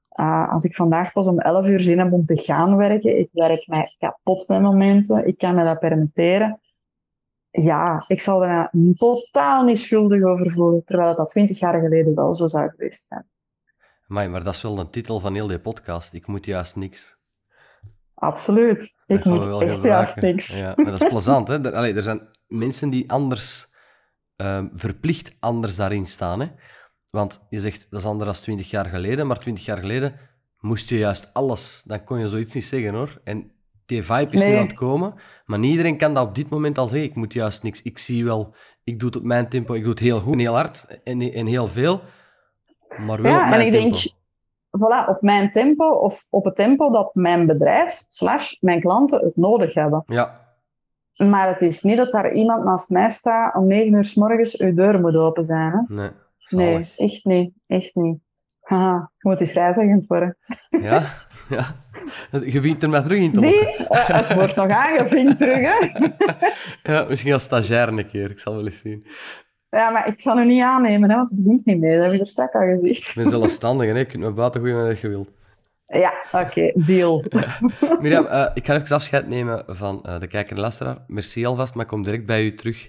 [0.09, 3.29] Ah, als ik vandaag pas om 11 uur zin heb om te gaan werken, ik
[3.33, 6.61] werk mij kapot met momenten, ik kan me dat permitteren.
[7.63, 12.35] Ja, ik zal er totaal niet schuldig over voelen, terwijl dat 20 jaar geleden wel
[12.35, 13.27] zo zou geweest zijn.
[14.09, 16.13] Amai, maar dat is wel de titel van heel die podcast.
[16.13, 17.17] Ik moet juist niks.
[18.15, 18.95] Absoluut.
[19.07, 20.59] Ik moet echt juist niks.
[20.59, 21.65] Ja, maar dat is plezant, hè?
[21.65, 23.69] Er, allee, er zijn mensen die anders,
[24.37, 26.47] ehm, verplicht anders daarin staan, hè?
[27.11, 30.15] Want je zegt, dat is anders dan 20 jaar geleden, maar 20 jaar geleden
[30.61, 31.83] moest je juist alles.
[31.87, 33.21] Dan kon je zoiets niet zeggen, hoor.
[33.25, 33.53] En
[33.89, 35.15] die vibe is nu aan het komen,
[35.45, 37.09] maar niet iedereen kan dat op dit moment al zeggen.
[37.09, 37.83] Ik moet juist niks.
[37.83, 40.39] Ik zie wel, ik doe het op mijn tempo, ik doe het heel goed en
[40.39, 42.01] heel hard en, en heel veel,
[43.07, 43.91] maar wel op Ja, en mijn ik tempo.
[43.91, 44.13] denk,
[44.71, 49.37] voilà, op mijn tempo of op het tempo dat mijn bedrijf slash mijn klanten het
[49.37, 50.03] nodig hebben.
[50.07, 50.41] Ja,
[51.17, 54.59] Maar het is niet dat daar iemand naast mij staat om negen uur s morgens
[54.59, 55.73] uw deur moet open zijn.
[55.73, 55.95] Hè?
[55.95, 56.11] nee,
[56.49, 57.53] Nee, echt niet.
[57.67, 58.19] Echt niet.
[58.61, 60.37] Haha, je moet eens reizigend worden.
[60.69, 61.03] Ja,
[61.49, 61.87] ja.
[62.53, 63.89] Je vindt er maar terug in te lokken.
[63.89, 65.59] eh, het wordt nog aangevinkt terug.
[65.59, 66.07] Hè?
[66.93, 69.07] Ja, misschien als stagiair een keer, ik zal wel eens zien.
[69.71, 71.95] Ja, maar ik ga nu niet aannemen, hè, want het dient niet mee.
[71.97, 73.09] Dat heb ik er straks al gezegd.
[73.09, 73.99] Ik ben zelfstandig, hè.
[73.99, 75.31] je kunt me buiten gooien wanneer je wilt.
[75.85, 77.25] Ja, oké, deal.
[78.01, 81.05] Mirjam, eh, ik ga even afscheid nemen van eh, de kijker en luisteraar.
[81.07, 82.89] Merci alvast, maar ik kom direct bij u terug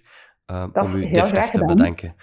[0.74, 2.15] om u deftig te bedanken.